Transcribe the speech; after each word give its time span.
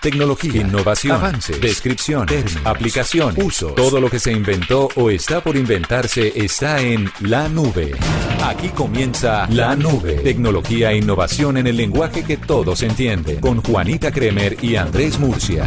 Tecnología, 0.00 0.62
innovación, 0.62 1.16
avance, 1.16 1.58
descripción, 1.58 2.24
términos, 2.24 2.62
aplicación, 2.64 3.34
uso. 3.36 3.74
Todo 3.74 4.00
lo 4.00 4.08
que 4.08 4.18
se 4.18 4.32
inventó 4.32 4.88
o 4.96 5.10
está 5.10 5.42
por 5.42 5.58
inventarse 5.58 6.32
está 6.36 6.80
en 6.80 7.10
la 7.20 7.50
nube. 7.50 7.92
Aquí 8.42 8.70
comienza 8.70 9.46
La 9.50 9.76
Nube. 9.76 10.14
Tecnología 10.14 10.92
e 10.92 10.96
innovación 10.96 11.58
en 11.58 11.66
el 11.66 11.76
lenguaje 11.76 12.24
que 12.24 12.38
todos 12.38 12.82
entienden. 12.82 13.40
Con 13.40 13.62
Juanita 13.62 14.10
Kremer 14.10 14.56
y 14.64 14.76
Andrés 14.76 15.18
Murcia. 15.18 15.66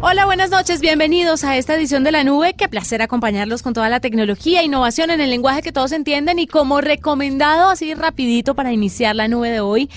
Hola, 0.00 0.24
buenas 0.24 0.48
noches, 0.48 0.80
bienvenidos 0.80 1.44
a 1.44 1.58
esta 1.58 1.74
edición 1.74 2.04
de 2.04 2.12
La 2.12 2.24
Nube. 2.24 2.54
Qué 2.54 2.68
placer 2.68 3.02
acompañarlos 3.02 3.62
con 3.62 3.74
toda 3.74 3.90
la 3.90 4.00
tecnología 4.00 4.60
e 4.62 4.64
innovación 4.64 5.10
en 5.10 5.20
el 5.20 5.28
lenguaje 5.28 5.60
que 5.60 5.72
todos 5.72 5.92
entienden 5.92 6.38
y 6.38 6.46
como 6.46 6.80
recomendado 6.80 7.68
así 7.68 7.92
rapidito 7.92 8.54
para 8.54 8.72
iniciar 8.72 9.14
la 9.14 9.28
nube 9.28 9.50
de 9.50 9.60
hoy. 9.60 9.90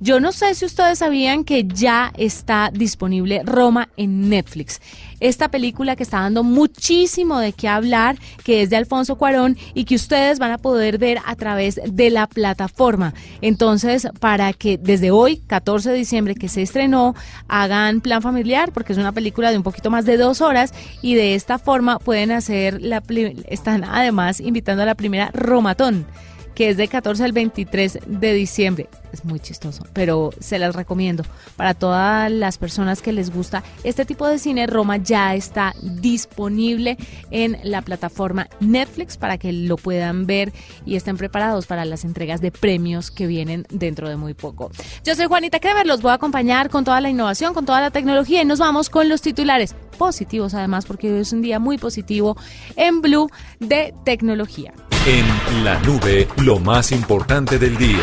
Yo 0.00 0.20
no 0.20 0.32
sé 0.32 0.54
si 0.54 0.64
ustedes 0.64 0.98
sabían 0.98 1.44
que 1.44 1.64
ya 1.64 2.12
está 2.16 2.70
disponible 2.72 3.42
Roma 3.44 3.88
en 3.96 4.28
Netflix. 4.28 4.80
Esta 5.20 5.48
película 5.48 5.96
que 5.96 6.02
está 6.02 6.20
dando 6.20 6.42
muchísimo 6.42 7.38
de 7.38 7.52
qué 7.52 7.68
hablar, 7.68 8.16
que 8.44 8.62
es 8.62 8.70
de 8.70 8.76
Alfonso 8.76 9.16
Cuarón 9.16 9.56
y 9.72 9.84
que 9.84 9.94
ustedes 9.94 10.38
van 10.38 10.52
a 10.52 10.58
poder 10.58 10.98
ver 10.98 11.18
a 11.24 11.36
través 11.36 11.80
de 11.84 12.10
la 12.10 12.26
plataforma. 12.26 13.14
Entonces, 13.40 14.08
para 14.20 14.52
que 14.52 14.76
desde 14.76 15.10
hoy, 15.10 15.38
14 15.38 15.90
de 15.90 15.96
diciembre, 15.96 16.34
que 16.34 16.48
se 16.48 16.62
estrenó, 16.62 17.14
hagan 17.48 18.00
plan 18.00 18.22
familiar, 18.22 18.72
porque 18.72 18.92
es 18.92 18.98
una 18.98 19.12
película 19.12 19.50
de 19.50 19.56
un 19.56 19.62
poquito 19.62 19.90
más 19.90 20.04
de 20.04 20.16
dos 20.16 20.40
horas 20.40 20.74
y 21.00 21.14
de 21.14 21.34
esta 21.34 21.58
forma 21.58 21.98
pueden 21.98 22.30
hacer 22.32 22.82
la... 22.82 23.02
Están 23.48 23.84
además 23.84 24.40
invitando 24.40 24.82
a 24.82 24.86
la 24.86 24.94
primera 24.94 25.30
Romatón 25.32 26.06
que 26.54 26.70
es 26.70 26.76
de 26.76 26.88
14 26.88 27.24
al 27.24 27.32
23 27.32 27.98
de 28.06 28.32
diciembre. 28.32 28.88
Es 29.12 29.24
muy 29.24 29.38
chistoso, 29.38 29.84
pero 29.92 30.30
se 30.40 30.58
las 30.58 30.74
recomiendo. 30.74 31.24
Para 31.56 31.74
todas 31.74 32.30
las 32.32 32.58
personas 32.58 33.00
que 33.00 33.12
les 33.12 33.32
gusta 33.32 33.62
este 33.84 34.04
tipo 34.04 34.26
de 34.26 34.38
cine, 34.38 34.66
Roma 34.66 34.96
ya 34.96 35.36
está 35.36 35.72
disponible 35.82 36.96
en 37.30 37.58
la 37.62 37.82
plataforma 37.82 38.48
Netflix 38.58 39.16
para 39.16 39.38
que 39.38 39.52
lo 39.52 39.76
puedan 39.76 40.26
ver 40.26 40.52
y 40.84 40.96
estén 40.96 41.16
preparados 41.16 41.66
para 41.66 41.84
las 41.84 42.04
entregas 42.04 42.40
de 42.40 42.50
premios 42.50 43.12
que 43.12 43.28
vienen 43.28 43.66
dentro 43.70 44.08
de 44.08 44.16
muy 44.16 44.34
poco. 44.34 44.72
Yo 45.04 45.14
soy 45.14 45.26
Juanita 45.26 45.60
Kremer, 45.60 45.86
los 45.86 46.02
voy 46.02 46.10
a 46.10 46.14
acompañar 46.14 46.68
con 46.68 46.84
toda 46.84 47.00
la 47.00 47.10
innovación, 47.10 47.54
con 47.54 47.66
toda 47.66 47.80
la 47.80 47.90
tecnología 47.90 48.42
y 48.42 48.44
nos 48.44 48.58
vamos 48.58 48.90
con 48.90 49.08
los 49.08 49.22
titulares 49.22 49.76
positivos 49.94 50.54
además 50.54 50.84
porque 50.86 51.12
hoy 51.12 51.20
es 51.20 51.32
un 51.32 51.42
día 51.42 51.58
muy 51.58 51.78
positivo 51.78 52.36
en 52.76 53.00
Blue 53.00 53.30
de 53.60 53.94
tecnología. 54.04 54.74
En 55.06 55.64
la 55.64 55.78
nube, 55.80 56.26
lo 56.42 56.58
más 56.58 56.90
importante 56.90 57.58
del 57.58 57.76
día. 57.76 58.00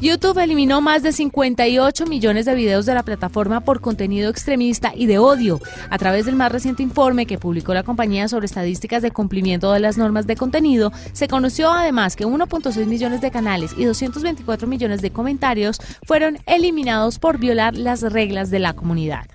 YouTube 0.00 0.38
eliminó 0.38 0.80
más 0.80 1.04
de 1.04 1.12
58 1.12 2.04
millones 2.06 2.46
de 2.46 2.56
videos 2.56 2.84
de 2.84 2.94
la 2.94 3.04
plataforma 3.04 3.60
por 3.60 3.80
contenido 3.80 4.28
extremista 4.28 4.92
y 4.92 5.06
de 5.06 5.18
odio. 5.18 5.60
A 5.88 5.98
través 5.98 6.26
del 6.26 6.34
más 6.34 6.50
reciente 6.50 6.82
informe 6.82 7.26
que 7.26 7.38
publicó 7.38 7.72
la 7.72 7.84
compañía 7.84 8.26
sobre 8.26 8.46
estadísticas 8.46 9.02
de 9.02 9.12
cumplimiento 9.12 9.70
de 9.72 9.78
las 9.78 9.96
normas 9.96 10.26
de 10.26 10.34
contenido, 10.34 10.90
se 11.12 11.28
conoció 11.28 11.70
además 11.70 12.16
que 12.16 12.26
1.6 12.26 12.86
millones 12.86 13.20
de 13.20 13.30
canales 13.30 13.72
y 13.76 13.84
224 13.84 14.66
millones 14.66 15.00
de 15.00 15.12
comentarios 15.12 15.78
fueron 16.04 16.38
eliminados 16.46 17.20
por 17.20 17.38
violar 17.38 17.76
las 17.76 18.02
reglas 18.02 18.50
de 18.50 18.58
la 18.58 18.72
comunidad 18.72 19.26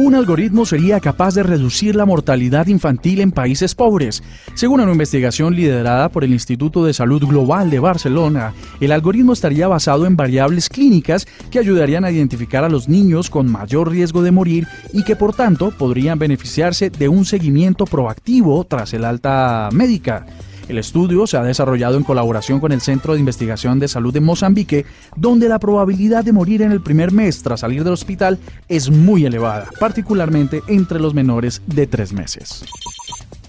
un 0.00 0.14
algoritmo 0.14 0.64
sería 0.64 0.98
capaz 0.98 1.34
de 1.34 1.42
reducir 1.42 1.94
la 1.94 2.06
mortalidad 2.06 2.68
infantil 2.68 3.20
en 3.20 3.32
países 3.32 3.74
pobres. 3.74 4.22
Según 4.54 4.80
una 4.80 4.92
investigación 4.92 5.54
liderada 5.54 6.08
por 6.08 6.24
el 6.24 6.32
Instituto 6.32 6.86
de 6.86 6.94
Salud 6.94 7.22
Global 7.22 7.68
de 7.68 7.80
Barcelona, 7.80 8.54
el 8.80 8.92
algoritmo 8.92 9.34
estaría 9.34 9.68
basado 9.68 10.06
en 10.06 10.16
variables 10.16 10.70
clínicas 10.70 11.26
que 11.50 11.58
ayudarían 11.58 12.06
a 12.06 12.10
identificar 12.10 12.64
a 12.64 12.70
los 12.70 12.88
niños 12.88 13.28
con 13.28 13.52
mayor 13.52 13.90
riesgo 13.90 14.22
de 14.22 14.30
morir 14.30 14.66
y 14.94 15.04
que 15.04 15.16
por 15.16 15.34
tanto 15.34 15.70
podrían 15.70 16.18
beneficiarse 16.18 16.88
de 16.88 17.08
un 17.08 17.26
seguimiento 17.26 17.84
proactivo 17.84 18.64
tras 18.64 18.94
el 18.94 19.04
alta 19.04 19.68
médica. 19.70 20.24
El 20.70 20.78
estudio 20.78 21.26
se 21.26 21.36
ha 21.36 21.42
desarrollado 21.42 21.96
en 21.96 22.04
colaboración 22.04 22.60
con 22.60 22.70
el 22.70 22.80
Centro 22.80 23.14
de 23.14 23.18
Investigación 23.18 23.80
de 23.80 23.88
Salud 23.88 24.14
de 24.14 24.20
Mozambique, 24.20 24.86
donde 25.16 25.48
la 25.48 25.58
probabilidad 25.58 26.24
de 26.24 26.32
morir 26.32 26.62
en 26.62 26.70
el 26.70 26.80
primer 26.80 27.10
mes 27.10 27.42
tras 27.42 27.60
salir 27.60 27.82
del 27.82 27.94
hospital 27.94 28.38
es 28.68 28.88
muy 28.88 29.26
elevada, 29.26 29.66
particularmente 29.80 30.62
entre 30.68 31.00
los 31.00 31.12
menores 31.12 31.60
de 31.66 31.88
tres 31.88 32.12
meses. 32.12 32.64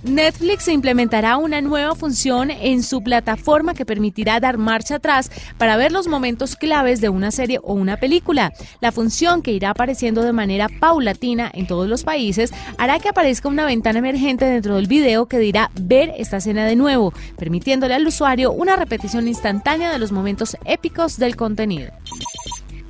Netflix 0.03 0.67
implementará 0.67 1.37
una 1.37 1.61
nueva 1.61 1.93
función 1.93 2.49
en 2.49 2.81
su 2.81 3.01
plataforma 3.03 3.75
que 3.75 3.85
permitirá 3.85 4.39
dar 4.39 4.57
marcha 4.57 4.95
atrás 4.95 5.29
para 5.57 5.77
ver 5.77 5.91
los 5.91 6.07
momentos 6.07 6.55
claves 6.55 7.01
de 7.01 7.09
una 7.09 7.29
serie 7.29 7.59
o 7.61 7.73
una 7.73 7.97
película. 7.97 8.51
La 8.79 8.91
función 8.91 9.43
que 9.43 9.51
irá 9.51 9.69
apareciendo 9.69 10.23
de 10.23 10.33
manera 10.33 10.69
paulatina 10.79 11.51
en 11.53 11.67
todos 11.67 11.87
los 11.87 12.03
países 12.03 12.51
hará 12.77 12.99
que 12.99 13.09
aparezca 13.09 13.47
una 13.47 13.65
ventana 13.65 13.99
emergente 13.99 14.45
dentro 14.45 14.75
del 14.75 14.87
video 14.87 15.27
que 15.27 15.37
dirá 15.37 15.69
ver 15.79 16.13
esta 16.17 16.37
escena 16.37 16.65
de 16.65 16.75
nuevo, 16.75 17.13
permitiéndole 17.37 17.93
al 17.93 18.07
usuario 18.07 18.51
una 18.51 18.75
repetición 18.75 19.27
instantánea 19.27 19.91
de 19.91 19.99
los 19.99 20.11
momentos 20.11 20.57
épicos 20.65 21.17
del 21.17 21.35
contenido. 21.35 21.91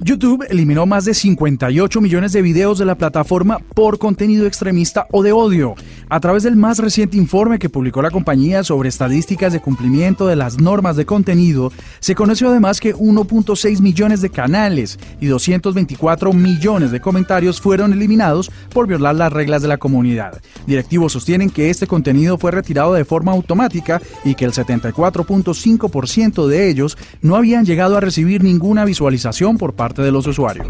YouTube 0.04 0.48
eliminó 0.50 0.88
más 0.88 1.06
de 1.06 1.14
58 1.14 2.02
millones 2.02 2.34
de 2.34 2.42
videos 2.42 2.80
de 2.80 2.86
la 2.86 2.96
plataforma 2.96 3.60
por 3.60 4.00
contenido 4.00 4.48
extremista 4.48 5.06
o 5.12 5.22
de 5.22 5.32
odio. 5.32 5.76
A 6.10 6.20
través 6.20 6.42
del 6.42 6.56
más 6.56 6.80
reciente 6.80 7.18
informe 7.18 7.60
que 7.60 7.70
publicó 7.70 8.02
la 8.02 8.10
compañía 8.10 8.64
sobre 8.64 8.90
estadísticas 8.90 9.54
de 9.54 9.62
cumplimiento 9.62 10.26
de 10.26 10.36
las 10.36 10.60
normas 10.60 10.96
de 10.96 11.06
contenido, 11.06 11.72
se 12.00 12.16
conoció 12.16 12.50
además 12.50 12.80
que 12.80 12.96
1.6 12.96 13.80
millones 13.80 14.22
de 14.22 14.32
canales 14.32 14.98
y 15.20 15.28
224 15.28 16.34
millones 16.34 16.90
de 16.90 17.00
comentarios 17.00 17.62
fueron 17.62 17.94
eliminados 17.94 18.50
por 18.74 18.88
violar 18.88 19.14
las 19.14 19.32
reglas 19.32 19.62
de 19.62 19.68
la 19.68 19.78
comunidad. 19.78 20.42
Directivos 20.66 21.14
sostienen 21.14 21.52
que 21.52 21.70
este 21.70 21.86
contenido 21.86 22.40
fue 22.40 22.50
retirado 22.50 22.96
de 22.96 23.06
forma 23.06 23.34
automática 23.34 24.02
y 24.26 24.34
que 24.34 24.46
el 24.46 24.52
74.5% 24.52 26.48
de 26.48 26.70
ellos 26.70 26.98
no 27.22 27.36
habían 27.36 27.66
llegado 27.66 27.98
a 27.98 28.02
recibir 28.02 28.44
ninguna 28.44 28.84
visualización 28.84 29.60
por 29.60 29.74
parte 29.74 29.91
de 29.94 30.12
los 30.12 30.26
usuarios. 30.28 30.68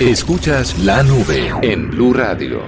Escuchas 0.00 0.78
la 0.80 1.02
nube 1.02 1.52
en 1.62 1.90
Blue 1.90 2.12
Radio. 2.12 2.60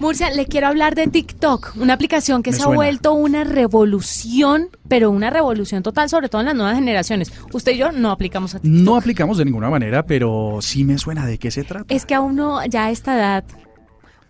Murcia, 0.00 0.30
le 0.30 0.46
quiero 0.46 0.66
hablar 0.66 0.96
de 0.96 1.06
TikTok, 1.06 1.74
una 1.76 1.94
aplicación 1.94 2.42
que 2.42 2.52
se 2.52 2.62
ha 2.62 2.66
vuelto 2.66 3.12
una 3.12 3.44
revolución, 3.44 4.68
pero 4.88 5.10
una 5.10 5.30
revolución 5.30 5.82
total, 5.82 6.08
sobre 6.08 6.28
todo 6.28 6.40
en 6.40 6.46
las 6.46 6.56
nuevas 6.56 6.74
generaciones. 6.74 7.32
Usted 7.52 7.72
y 7.72 7.78
yo 7.78 7.92
no 7.92 8.10
aplicamos 8.10 8.54
a 8.54 8.58
TikTok. 8.58 8.82
No 8.82 8.96
aplicamos 8.96 9.38
de 9.38 9.44
ninguna 9.44 9.70
manera, 9.70 10.04
pero 10.04 10.58
sí 10.60 10.84
me 10.84 10.98
suena 10.98 11.24
de 11.24 11.38
qué 11.38 11.52
se 11.52 11.62
trata. 11.62 11.94
Es 11.94 12.04
que 12.04 12.14
a 12.14 12.20
uno 12.20 12.64
ya 12.66 12.86
a 12.86 12.90
esta 12.90 13.16
edad 13.16 13.44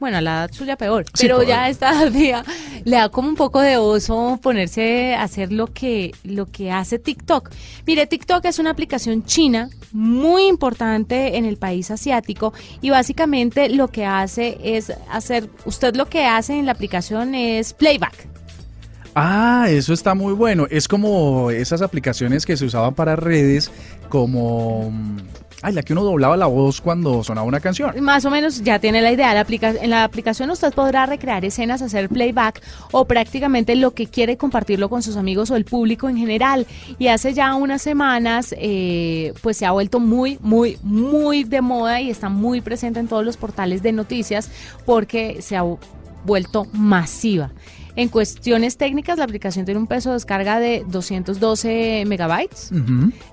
bueno, 0.03 0.19
a 0.19 0.21
la 0.21 0.33
edad 0.33 0.51
suya 0.53 0.77
peor, 0.77 1.05
pero 1.17 1.45
ya 1.45 1.63
a 1.63 1.69
esta 1.69 2.07
día 2.11 2.45
le 2.85 2.97
da 2.97 3.09
como 3.09 3.29
un 3.29 3.37
poco 3.37 3.61
de 3.61 3.77
oso 3.77 4.37
ponerse 4.43 5.15
a 5.15 5.23
hacer 5.23 5.53
lo 5.53 5.69
que, 5.69 6.13
lo 6.25 6.47
que 6.47 6.73
hace 6.73 6.99
TikTok. 6.99 7.51
Mire, 7.87 8.09
TikTok 8.09 8.45
es 8.47 8.59
una 8.59 8.71
aplicación 8.71 9.25
china 9.25 9.71
muy 9.93 10.49
importante 10.49 11.37
en 11.37 11.45
el 11.45 11.57
país 11.57 11.93
asiático 11.93 12.53
y 12.81 12.91
básicamente 12.91 13.69
lo 13.69 13.89
que 13.89 14.05
hace 14.05 14.59
es 14.65 14.93
hacer, 15.09 15.49
usted 15.67 15.95
lo 15.95 16.07
que 16.09 16.25
hace 16.25 16.59
en 16.59 16.67
la 16.67 16.73
aplicación 16.73 17.37
es 17.37 17.73
playback. 17.73 18.27
Ah, 19.15 19.67
eso 19.69 19.93
está 19.93 20.17
muy 20.17 20.33
bueno. 20.33 20.67
Es 20.69 20.89
como 20.89 21.53
esas 21.53 21.81
aplicaciones 21.81 22.45
que 22.45 22.57
se 22.57 22.65
usaban 22.65 22.95
para 22.95 23.15
redes 23.15 23.71
como 24.09 24.93
Ay, 25.65 25.75
la 25.75 25.83
que 25.85 25.93
uno 25.93 26.03
doblaba 26.03 26.37
la 26.37 26.47
voz 26.47 26.81
cuando 26.81 27.23
sonaba 27.23 27.47
una 27.47 27.61
canción. 27.61 27.95
Más 28.03 28.25
o 28.25 28.31
menos 28.31 28.63
ya 28.63 28.81
tiene 28.81 29.01
la 29.01 29.13
idea. 29.13 29.33
La 29.33 29.47
en 29.49 29.91
la 29.91 30.03
aplicación 30.03 30.51
usted 30.51 30.73
podrá 30.73 31.07
recrear 31.07 31.45
escenas, 31.45 31.83
hacer 31.83 32.09
playback 32.09 32.61
o 32.91 33.05
prácticamente 33.05 33.77
lo 33.77 33.93
que 33.93 34.09
quiere 34.09 34.37
compartirlo 34.37 34.89
con 34.89 35.03
sus 35.03 35.17
amigos 35.17 35.53
o 35.53 35.57
el 35.57 35.65
público 35.65 36.09
en 36.09 36.17
general. 36.17 36.67
Y 36.99 37.07
hace 37.07 37.33
ya 37.33 37.55
unas 37.55 37.81
semanas, 37.81 38.53
eh, 38.59 39.35
pues 39.41 39.57
se 39.57 39.65
ha 39.65 39.71
vuelto 39.71 40.01
muy, 40.01 40.37
muy, 40.41 40.79
muy 40.83 41.45
de 41.45 41.61
moda 41.61 42.01
y 42.01 42.11
está 42.11 42.29
muy 42.29 42.61
presente 42.61 42.99
en 42.99 43.07
todos 43.07 43.25
los 43.25 43.37
portales 43.37 43.83
de 43.83 43.93
noticias 43.93 44.51
porque 44.85 45.43
se 45.43 45.57
ha 45.57 45.65
vuelto 46.25 46.67
masiva. 46.73 47.51
En 47.95 48.09
cuestiones 48.09 48.79
técnicas, 48.79 49.19
la 49.19 49.25
aplicación 49.25 49.67
tiene 49.67 49.79
un 49.79 49.87
peso 49.87 50.09
de 50.11 50.15
descarga 50.15 50.59
de 50.59 50.83
212 50.89 52.05
megabytes. 52.07 52.71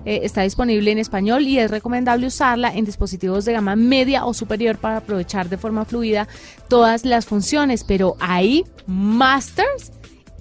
Eh, 0.04 0.20
está 0.22 0.42
disponible 0.42 0.90
en 0.92 0.98
español 0.98 1.42
y 1.46 1.58
es 1.58 1.70
recomendable 1.70 2.26
usarla 2.26 2.74
en 2.74 2.84
dispositivos 2.84 3.46
de 3.46 3.54
gama 3.54 3.74
media 3.74 4.26
o 4.26 4.34
superior 4.34 4.76
para 4.76 4.98
aprovechar 4.98 5.48
de 5.48 5.56
forma 5.56 5.84
fluida 5.86 6.28
todas 6.68 7.04
las 7.06 7.24
funciones. 7.24 7.84
Pero 7.84 8.16
hay 8.20 8.64
masters 8.86 9.92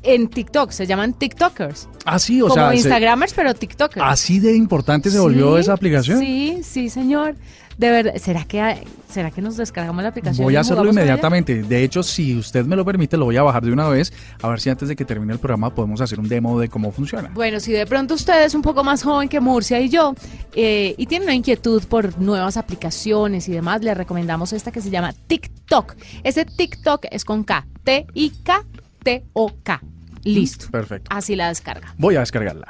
en 0.03 0.27
TikTok, 0.27 0.71
se 0.71 0.85
llaman 0.87 1.13
TikTokers. 1.13 1.87
Ah, 2.05 2.19
sí, 2.19 2.41
o 2.41 2.47
Como 2.47 2.55
sea, 2.55 2.69
se- 2.71 2.75
Instagramers, 2.77 3.33
pero 3.33 3.53
TikTokers. 3.53 4.05
así 4.05 4.39
de 4.39 4.55
importante 4.55 5.09
se 5.11 5.19
volvió 5.19 5.55
Sí, 5.55 5.61
esa 5.61 5.73
aplicación. 5.73 6.19
Sí, 6.19 6.59
sí, 6.63 6.89
señor. 6.89 7.35
De 7.79 7.89
verdad, 7.89 8.13
¿será 8.17 8.43
que, 8.43 8.85
¿será 9.09 9.31
que 9.31 9.41
nos 9.41 9.55
descargamos 9.55 10.03
la 10.03 10.09
aplicación? 10.09 10.43
Voy 10.43 10.57
a 10.57 10.59
hacerlo 10.59 10.89
inmediatamente. 10.89 11.63
De 11.63 11.81
hecho, 11.81 12.03
si 12.03 12.35
usted 12.35 12.65
me 12.65 12.75
lo 12.75 12.83
permite, 12.83 13.15
lo 13.15 13.23
voy 13.23 13.37
a 13.37 13.43
bajar 13.43 13.63
de 13.63 13.71
una 13.71 13.87
vez. 13.87 14.11
A 14.41 14.49
ver 14.49 14.59
si 14.59 14.69
antes 14.69 14.89
de 14.89 14.97
que 14.97 15.05
termine 15.05 15.31
el 15.31 15.39
programa 15.39 15.73
podemos 15.73 16.01
hacer 16.01 16.19
un 16.19 16.27
demo 16.27 16.59
de 16.59 16.67
cómo 16.67 16.91
funciona. 16.91 17.31
Bueno, 17.33 17.61
si 17.61 17.71
de 17.71 17.85
pronto 17.85 18.15
usted 18.15 18.43
es 18.43 18.53
un 18.53 18.61
poco 18.63 18.83
más 18.83 19.01
joven 19.01 19.29
que 19.29 19.39
Murcia 19.39 19.79
y 19.79 19.87
yo 19.87 20.13
eh, 20.55 20.93
y 20.97 21.05
tiene 21.05 21.23
una 21.23 21.35
inquietud 21.35 21.81
por 21.85 22.19
nuevas 22.19 22.57
aplicaciones 22.57 23.47
y 23.47 23.53
demás, 23.53 23.81
le 23.81 23.93
recomendamos 23.93 24.51
esta 24.51 24.73
que 24.73 24.81
se 24.81 24.89
llama 24.89 25.13
TikTok. 25.27 25.95
Ese 26.25 26.43
TikTok 26.43 27.05
es 27.09 27.23
con 27.23 27.45
K, 27.45 27.65
T-I-K-T-O-K. 27.85 29.81
Listo. 30.25 30.67
Perfecto. 30.69 31.09
Así 31.15 31.37
la 31.37 31.47
descarga. 31.47 31.95
Voy 31.97 32.17
a 32.17 32.19
descargarla. 32.19 32.67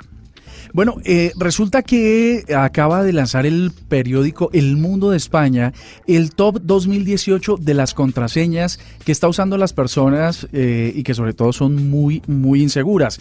Bueno, 0.73 0.97
eh, 1.03 1.31
resulta 1.37 1.81
que 1.81 2.43
acaba 2.55 3.03
de 3.03 3.13
lanzar 3.13 3.45
el 3.45 3.71
periódico 3.87 4.49
El 4.53 4.77
Mundo 4.77 5.11
de 5.11 5.17
España 5.17 5.73
el 6.07 6.31
top 6.31 6.61
2018 6.61 7.57
de 7.57 7.73
las 7.73 7.93
contraseñas 7.93 8.79
que 9.03 9.11
está 9.11 9.27
usando 9.27 9.57
las 9.57 9.73
personas 9.73 10.47
eh, 10.53 10.91
y 10.95 11.03
que 11.03 11.13
sobre 11.13 11.33
todo 11.33 11.53
son 11.53 11.89
muy, 11.89 12.21
muy 12.27 12.61
inseguras. 12.61 13.19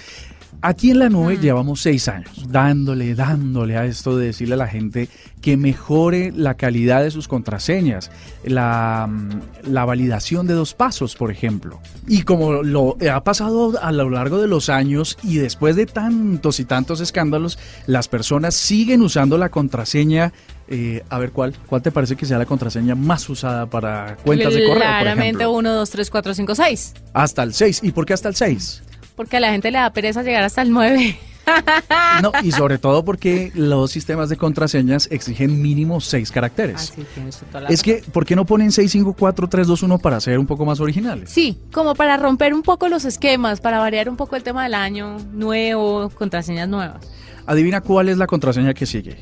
Aquí 0.61 0.91
en 0.91 0.99
la 0.99 1.09
nube 1.09 1.39
llevamos 1.39 1.83
seis 1.83 2.09
años 2.09 2.47
dándole, 2.49 3.15
dándole 3.15 3.77
a 3.77 3.85
esto 3.85 4.17
de 4.17 4.27
decirle 4.27 4.55
a 4.55 4.59
la 4.59 4.67
gente 4.67 5.09
que 5.41 5.57
mejore 5.57 6.33
la 6.35 6.55
calidad 6.55 7.03
de 7.05 7.13
sus 7.13 7.29
contraseñas, 7.29 8.11
la, 8.43 9.07
mm, 9.09 9.71
la 9.71 9.85
validación 9.85 10.49
de 10.49 10.55
dos 10.55 10.75
pasos, 10.75 11.15
por 11.15 11.31
ejemplo. 11.31 11.79
Y 12.09 12.23
como 12.23 12.65
lo 12.65 12.97
ha 13.09 13.23
pasado 13.23 13.79
a 13.81 13.93
lo 13.93 14.11
largo 14.11 14.41
de 14.41 14.49
los 14.49 14.69
años 14.69 15.17
y 15.23 15.37
después 15.37 15.77
de 15.77 15.87
tantos 15.87 16.59
y 16.59 16.65
tantos 16.65 17.01
escándalos, 17.01 17.57
las 17.87 18.09
personas 18.09 18.57
siguen 18.57 19.03
usando 19.03 19.39
la 19.39 19.51
contraseña. 19.51 20.33
eh, 20.67 21.05
a 21.09 21.19
ver, 21.19 21.31
¿cuál, 21.31 21.55
¿cuál 21.67 21.83
te 21.83 21.93
parece 21.93 22.17
que 22.17 22.27
sea 22.27 22.37
la 22.37 22.47
contraseña 22.47 22.95
más 22.97 23.29
usada 23.29 23.67
para 23.67 24.17
cuentas 24.25 24.53
de 24.53 24.61
correo? 24.67 24.75
por 24.75 24.83
Claramente 24.83 25.45
ejemplo? 25.45 25.53
1, 25.53 25.73
2, 25.73 25.91
3, 25.91 26.11
4, 26.11 26.35
5, 26.35 26.55
6. 26.57 26.95
Hasta 27.15 27.43
el 27.45 27.55
6. 27.55 27.81
¿Y 27.85 27.93
por 27.93 28.05
qué 28.05 28.13
hasta 28.15 28.29
el 28.29 28.35
6? 28.35 28.83
Porque 29.19 29.37
a 29.37 29.41
la 29.41 29.51
gente 29.51 29.71
le 29.71 29.77
da 29.77 29.93
pereza 29.93 30.23
llegar 30.23 30.43
hasta 30.45 30.63
el 30.63 30.71
9. 30.73 31.19
No, 32.23 32.31
y 32.43 32.53
sobre 32.53 32.77
todo 32.77 33.07
porque 33.07 33.51
los 33.55 33.91
sistemas 33.91 34.29
de 34.29 34.37
contraseñas 34.37 35.09
exigen 35.11 35.63
mínimo 35.63 35.99
seis 35.99 36.31
caracteres. 36.31 36.77
Así 36.93 37.07
tienes 37.15 37.39
toda 37.39 37.63
la 37.63 37.69
Es 37.71 37.83
que, 37.83 38.03
¿por 38.13 38.27
qué 38.27 38.37
no 38.37 38.45
ponen 38.45 38.71
6, 38.71 38.91
5, 38.93 39.15
4, 39.19 39.49
3, 39.49 39.67
2, 39.67 39.83
1 39.85 39.99
para 39.99 40.21
ser 40.21 40.39
un 40.39 40.47
poco 40.47 40.67
más 40.67 40.79
originales? 40.79 41.31
Sí, 41.31 41.59
como 41.73 41.95
para 41.95 42.19
romper 42.19 42.53
un 42.53 42.61
poco 42.63 42.89
los 42.89 43.07
esquemas, 43.07 43.63
para 43.63 43.79
variar 43.79 44.11
un 44.11 44.17
poco 44.19 44.37
el 44.37 44.43
tema 44.43 44.65
del 44.65 44.75
año 44.75 45.17
nuevo, 45.33 46.11
contraseñas 46.11 46.69
nuevas. 46.69 46.99
Adivina 47.47 47.81
cuál 47.81 48.11
es 48.11 48.19
la 48.19 48.27
contraseña 48.27 48.75
que 48.75 48.85
sigue. 48.85 49.17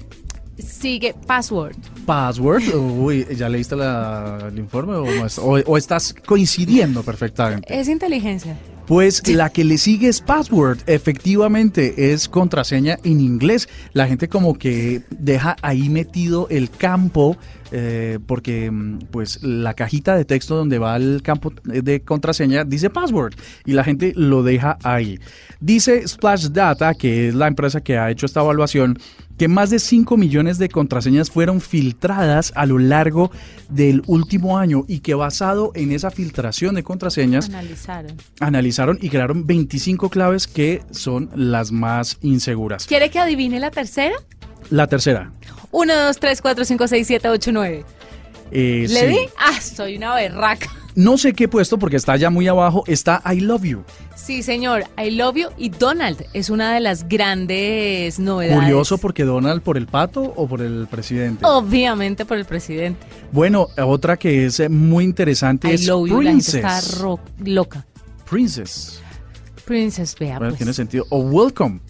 Sigue 0.59 1.15
password. 1.29 1.77
Password. 2.07 2.75
Uy, 2.75 3.25
¿ya 3.37 3.49
leíste 3.49 3.77
la- 3.77 4.49
el 4.51 4.59
informe 4.59 4.95
o, 4.97 5.05
no 5.05 5.27
es- 5.27 5.39
o- 5.39 5.63
o 5.65 5.77
estás 5.77 6.13
coincidiendo 6.27 7.05
perfectamente? 7.05 7.79
Es 7.79 7.87
inteligencia. 7.89 8.57
Pues 8.87 9.27
la 9.27 9.51
que 9.51 9.65
le 9.65 9.79
sigue 9.79 10.09
es 10.09 10.21
password. 10.21 10.79
Efectivamente, 10.87 12.13
es 12.13 12.29
contraseña 12.29 12.99
en 13.03 13.21
inglés. 13.21 13.69
La 13.93 14.07
gente 14.07 14.29
como 14.29 14.55
que 14.59 15.03
deja 15.11 15.57
ahí 15.61 15.89
metido 15.89 16.47
el 16.51 16.71
campo. 16.71 17.37
Eh, 17.79 18.19
porque 18.27 18.71
mm, 18.71 19.01
pues 19.11 19.43
la 19.43 19.75
cajita 19.75 20.17
de 20.17 20.25
texto 20.25 20.57
donde 20.57 20.79
va 20.79 20.97
el 20.97 21.21
campo 21.23 21.53
de 21.65 22.01
contraseña 22.01 22.65
dice 22.65 22.89
password 22.89 23.35
y 23.67 23.73
la 23.73 23.85
gente 23.85 24.15
lo 24.17 24.43
deja 24.43 24.79
ahí. 24.83 25.21
Dice 25.61 26.09
Splash 26.09 26.49
Data, 26.49 26.95
que 26.95 27.29
es 27.29 27.35
la 27.35 27.49
empresa 27.49 27.83
que 27.83 27.99
ha 27.99 28.11
hecho 28.11 28.25
esta 28.25 28.41
evaluación, 28.41 28.99
que 29.37 29.47
más 29.47 29.69
de 29.69 29.79
5 29.79 30.17
millones 30.17 30.57
de 30.57 30.71
contraseñas 30.71 31.31
fueron 31.31 31.61
filtradas 31.61 32.51
a 32.57 32.65
lo 32.65 32.79
largo 32.79 33.31
del 33.69 34.03
último 34.07 34.57
año 34.57 34.87
y 34.89 35.01
que 35.01 35.13
basado 35.13 35.73
en 35.75 35.93
esa 35.93 36.11
filtración 36.11 36.77
de 36.77 36.83
contraseñas 36.83 37.51
Analizaron. 37.51 38.17
analizaron 38.41 38.99
y 39.03 39.11
crearon 39.11 39.47
25 39.47 40.09
claves 40.09 40.47
que 40.47 40.81
son 40.93 41.29
las 41.35 41.73
más 41.73 42.17
inseguras. 42.23 42.87
¿Quiere 42.87 43.11
que 43.11 43.19
adivine 43.19 43.61
la 43.61 43.71
tercera? 43.71 44.15
La 44.71 44.87
tercera. 44.87 45.31
1, 45.77 45.95
2, 45.95 46.17
3, 46.19 46.41
4, 46.41 46.65
5, 46.65 46.89
6, 46.89 47.07
7, 47.07 47.29
8, 47.29 47.53
9. 47.53 47.85
eh, 48.51 48.87
¿Le 48.89 49.01
sí. 49.01 49.07
di? 49.07 49.19
Ah, 49.37 49.61
soy 49.61 49.99
una 49.99 50.15
berraca. 50.15 50.71
No 50.95 51.19
sé 51.19 51.35
qué 51.35 51.49
puesto 51.49 51.79
porque 51.79 51.97
está 51.97 52.17
ya 52.17 52.31
muy 52.31 52.49
abajo, 52.49 52.83
está 52.87 53.23
I 53.31 53.41
love 53.41 53.65
you. 53.65 53.85
Sí, 54.15 54.43
señor. 54.43 54.85
I 54.99 55.11
love 55.11 55.37
you. 55.37 55.49
Y 55.59 55.69
Donald 55.69 56.25
es 56.33 56.49
una 56.49 56.73
de 56.73 56.81
las 56.81 57.07
grandes 57.07 58.19
novedades. 58.19 58.59
Curioso 58.59 58.97
porque 58.97 59.25
Donald 59.25 59.61
por 59.61 59.77
el 59.77 59.87
pato 59.87 60.23
o 60.35 60.49
por 60.49 60.63
el 60.63 60.87
presidente. 60.91 61.45
Obviamente 61.45 62.25
por 62.25 62.39
el 62.39 62.47
presidente. 62.47 63.07
Bueno, 63.31 63.69
otra 63.77 64.17
que 64.17 64.47
es 64.47 64.59
eh, 64.61 64.71
muy 64.71 65.05
interesante 65.05 65.69
I 65.69 65.75
es 65.75 65.87
love 65.87 66.09
you. 66.09 66.23
La 66.23 66.31
gente 66.31 66.51
Princess. 66.53 66.87
está 66.89 67.07
loca. 67.45 67.87
Princess. 68.29 69.03
Princess, 69.67 70.17
vea. 70.19 70.39
Bueno, 70.39 70.53
pues. 70.53 70.59
tiene 70.59 70.73
sentido. 70.73 71.05
O 71.11 71.19
Welcome. 71.19 71.81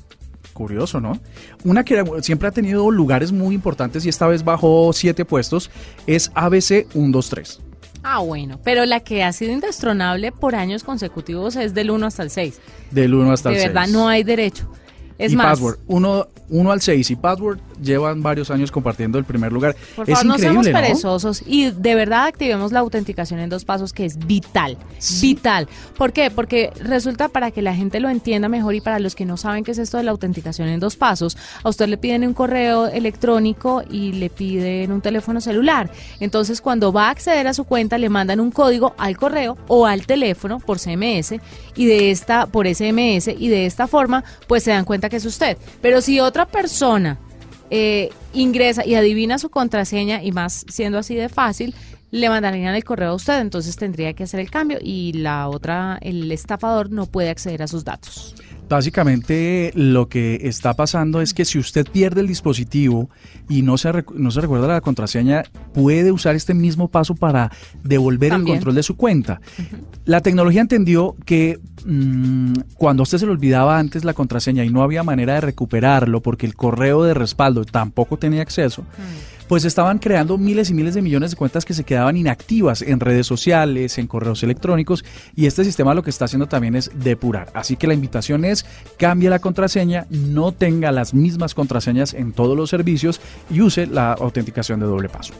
Curioso, 0.56 1.02
¿no? 1.02 1.20
Una 1.64 1.84
que 1.84 2.02
siempre 2.22 2.48
ha 2.48 2.50
tenido 2.50 2.90
lugares 2.90 3.30
muy 3.30 3.54
importantes 3.54 4.06
y 4.06 4.08
esta 4.08 4.26
vez 4.26 4.42
bajó 4.42 4.90
siete 4.94 5.26
puestos 5.26 5.70
es 6.06 6.32
ABC 6.34 6.88
123. 6.92 7.60
Ah, 8.02 8.20
bueno. 8.20 8.58
Pero 8.64 8.86
la 8.86 9.00
que 9.00 9.22
ha 9.22 9.32
sido 9.34 9.52
indestronable 9.52 10.32
por 10.32 10.54
años 10.54 10.82
consecutivos 10.82 11.56
es 11.56 11.74
del 11.74 11.90
1 11.90 12.06
hasta 12.06 12.22
el 12.22 12.30
6. 12.30 12.58
Del 12.90 13.14
1 13.14 13.32
hasta 13.32 13.50
De 13.50 13.56
el 13.56 13.68
verdad, 13.68 13.82
6. 13.84 13.92
no 13.92 14.08
hay 14.08 14.22
derecho. 14.24 14.70
Es 15.18 15.32
y 15.32 15.36
más, 15.36 15.46
Password, 15.46 15.78
1 15.88 16.72
al 16.72 16.80
6 16.80 17.10
y 17.10 17.16
Password 17.16 17.58
llevan 17.82 18.22
varios 18.22 18.50
años 18.50 18.70
compartiendo 18.70 19.18
el 19.18 19.24
primer 19.24 19.52
lugar. 19.52 19.76
por 19.94 20.08
es 20.08 20.14
favor, 20.14 20.26
no 20.26 20.34
increíble, 20.34 20.62
seamos 20.62 20.66
¿no? 20.66 20.72
perezosos 20.72 21.42
y 21.46 21.70
de 21.70 21.94
verdad 21.94 22.26
activemos 22.26 22.72
la 22.72 22.80
autenticación 22.80 23.40
en 23.40 23.48
dos 23.48 23.64
pasos, 23.64 23.92
que 23.92 24.04
es 24.04 24.18
vital. 24.18 24.76
Vital. 25.20 25.68
¿Por 25.96 26.12
qué? 26.12 26.30
Porque 26.30 26.70
resulta 26.80 27.28
para 27.28 27.50
que 27.50 27.62
la 27.62 27.74
gente 27.74 28.00
lo 28.00 28.08
entienda 28.08 28.48
mejor 28.48 28.74
y 28.74 28.80
para 28.80 28.98
los 28.98 29.14
que 29.14 29.24
no 29.24 29.36
saben 29.36 29.64
qué 29.64 29.72
es 29.72 29.78
esto 29.78 29.96
de 29.96 30.02
la 30.02 30.10
autenticación 30.10 30.68
en 30.68 30.80
dos 30.80 30.96
pasos, 30.96 31.36
a 31.62 31.68
usted 31.68 31.88
le 31.88 31.98
piden 31.98 32.26
un 32.26 32.34
correo 32.34 32.86
electrónico 32.86 33.82
y 33.88 34.12
le 34.12 34.30
piden 34.30 34.92
un 34.92 35.00
teléfono 35.00 35.40
celular. 35.40 35.90
Entonces, 36.20 36.60
cuando 36.60 36.92
va 36.92 37.08
a 37.08 37.10
acceder 37.10 37.46
a 37.46 37.54
su 37.54 37.64
cuenta, 37.64 37.98
le 37.98 38.08
mandan 38.08 38.40
un 38.40 38.50
código 38.50 38.94
al 38.98 39.16
correo 39.16 39.56
o 39.68 39.86
al 39.86 40.06
teléfono 40.06 40.60
por 40.60 40.78
CMS 40.78 41.34
y 41.74 41.86
de 41.86 42.10
esta, 42.10 42.46
por 42.46 42.66
SMS, 42.66 43.28
y 43.28 43.48
de 43.48 43.66
esta 43.66 43.86
forma, 43.86 44.24
pues 44.46 44.62
se 44.62 44.70
dan 44.70 44.84
cuenta 44.84 45.08
que 45.08 45.16
es 45.16 45.24
usted. 45.24 45.56
Pero 45.80 46.00
si 46.00 46.20
otra 46.20 46.46
persona 46.46 47.18
eh, 47.70 48.10
ingresa 48.32 48.86
y 48.86 48.94
adivina 48.94 49.38
su 49.38 49.50
contraseña 49.50 50.22
y 50.22 50.32
más 50.32 50.64
siendo 50.68 50.98
así 50.98 51.14
de 51.14 51.28
fácil, 51.28 51.74
le 52.16 52.28
mandarían 52.28 52.74
el 52.74 52.84
correo 52.84 53.10
a 53.10 53.14
usted, 53.14 53.40
entonces 53.40 53.76
tendría 53.76 54.14
que 54.14 54.24
hacer 54.24 54.40
el 54.40 54.50
cambio 54.50 54.78
y 54.80 55.12
la 55.12 55.48
otra, 55.48 55.98
el 56.00 56.30
estafador 56.32 56.90
no 56.90 57.06
puede 57.06 57.30
acceder 57.30 57.62
a 57.62 57.68
sus 57.68 57.84
datos. 57.84 58.34
Básicamente 58.68 59.70
lo 59.76 60.08
que 60.08 60.40
está 60.42 60.74
pasando 60.74 61.20
es 61.20 61.34
que 61.34 61.44
si 61.44 61.56
usted 61.56 61.86
pierde 61.86 62.20
el 62.20 62.26
dispositivo 62.26 63.08
y 63.48 63.62
no 63.62 63.78
se, 63.78 64.04
no 64.14 64.32
se 64.32 64.40
recuerda 64.40 64.66
la 64.66 64.80
contraseña, 64.80 65.44
puede 65.72 66.10
usar 66.10 66.34
este 66.34 66.52
mismo 66.52 66.88
paso 66.88 67.14
para 67.14 67.52
devolver 67.84 68.30
También. 68.30 68.54
el 68.54 68.58
control 68.58 68.74
de 68.74 68.82
su 68.82 68.96
cuenta. 68.96 69.40
La 70.04 70.20
tecnología 70.20 70.62
entendió 70.62 71.14
que 71.24 71.60
mm, 71.84 72.54
cuando 72.74 73.02
a 73.02 73.04
usted 73.04 73.18
se 73.18 73.26
le 73.26 73.32
olvidaba 73.32 73.78
antes 73.78 74.04
la 74.04 74.14
contraseña 74.14 74.64
y 74.64 74.70
no 74.70 74.82
había 74.82 75.04
manera 75.04 75.34
de 75.34 75.42
recuperarlo 75.42 76.20
porque 76.20 76.46
el 76.46 76.56
correo 76.56 77.04
de 77.04 77.14
respaldo 77.14 77.64
tampoco 77.64 78.16
tenía 78.16 78.42
acceso, 78.42 78.84
pues 79.48 79.64
estaban 79.64 79.98
creando 79.98 80.38
miles 80.38 80.70
y 80.70 80.74
miles 80.74 80.94
de 80.94 81.02
millones 81.02 81.30
de 81.30 81.36
cuentas 81.36 81.64
que 81.64 81.74
se 81.74 81.84
quedaban 81.84 82.16
inactivas 82.16 82.82
en 82.82 83.00
redes 83.00 83.26
sociales, 83.26 83.98
en 83.98 84.06
correos 84.06 84.42
electrónicos 84.42 85.04
y 85.34 85.46
este 85.46 85.64
sistema 85.64 85.94
lo 85.94 86.02
que 86.02 86.10
está 86.10 86.24
haciendo 86.24 86.46
también 86.46 86.76
es 86.76 86.90
depurar. 86.94 87.48
Así 87.54 87.76
que 87.76 87.86
la 87.86 87.94
invitación 87.94 88.44
es 88.44 88.66
cambie 88.98 89.30
la 89.30 89.38
contraseña, 89.38 90.06
no 90.10 90.52
tenga 90.52 90.92
las 90.92 91.14
mismas 91.14 91.54
contraseñas 91.54 92.14
en 92.14 92.32
todos 92.32 92.56
los 92.56 92.70
servicios 92.70 93.20
y 93.50 93.60
use 93.60 93.86
la 93.86 94.12
autenticación 94.12 94.80
de 94.80 94.86
doble 94.86 95.08
paso. 95.08 95.34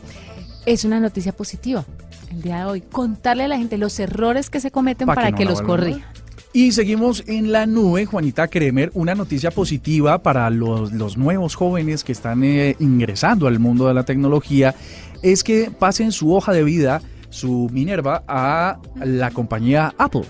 Es 0.64 0.84
una 0.84 0.98
noticia 0.98 1.32
positiva 1.32 1.84
el 2.30 2.42
día 2.42 2.58
de 2.58 2.64
hoy. 2.64 2.80
Contarle 2.80 3.44
a 3.44 3.48
la 3.48 3.56
gente 3.56 3.78
los 3.78 3.98
errores 4.00 4.50
que 4.50 4.60
se 4.60 4.70
cometen 4.70 5.06
Pa' 5.06 5.14
para 5.14 5.30
que 5.30 5.38
que, 5.38 5.44
no 5.44 5.50
los 5.50 5.62
vuelvan 5.62 5.88
a 5.88 5.92
corrija. 5.92 6.12
Y 6.56 6.72
seguimos 6.72 7.22
en 7.26 7.52
la 7.52 7.66
nube, 7.66 8.06
Juanita 8.06 8.48
Kremer, 8.48 8.90
una 8.94 9.14
noticia 9.14 9.50
positiva 9.50 10.22
para 10.22 10.48
los, 10.48 10.90
los 10.90 11.18
nuevos 11.18 11.54
jóvenes 11.54 12.02
que 12.02 12.12
están 12.12 12.42
eh, 12.44 12.76
ingresando 12.78 13.46
al 13.46 13.58
mundo 13.58 13.86
de 13.88 13.92
la 13.92 14.04
tecnología, 14.04 14.74
es 15.22 15.44
que 15.44 15.70
pasen 15.70 16.12
su 16.12 16.34
hoja 16.34 16.54
de 16.54 16.64
vida, 16.64 17.02
su 17.28 17.68
Minerva, 17.70 18.24
a 18.26 18.78
la 19.04 19.32
compañía 19.32 19.94
Apple. 19.98 20.24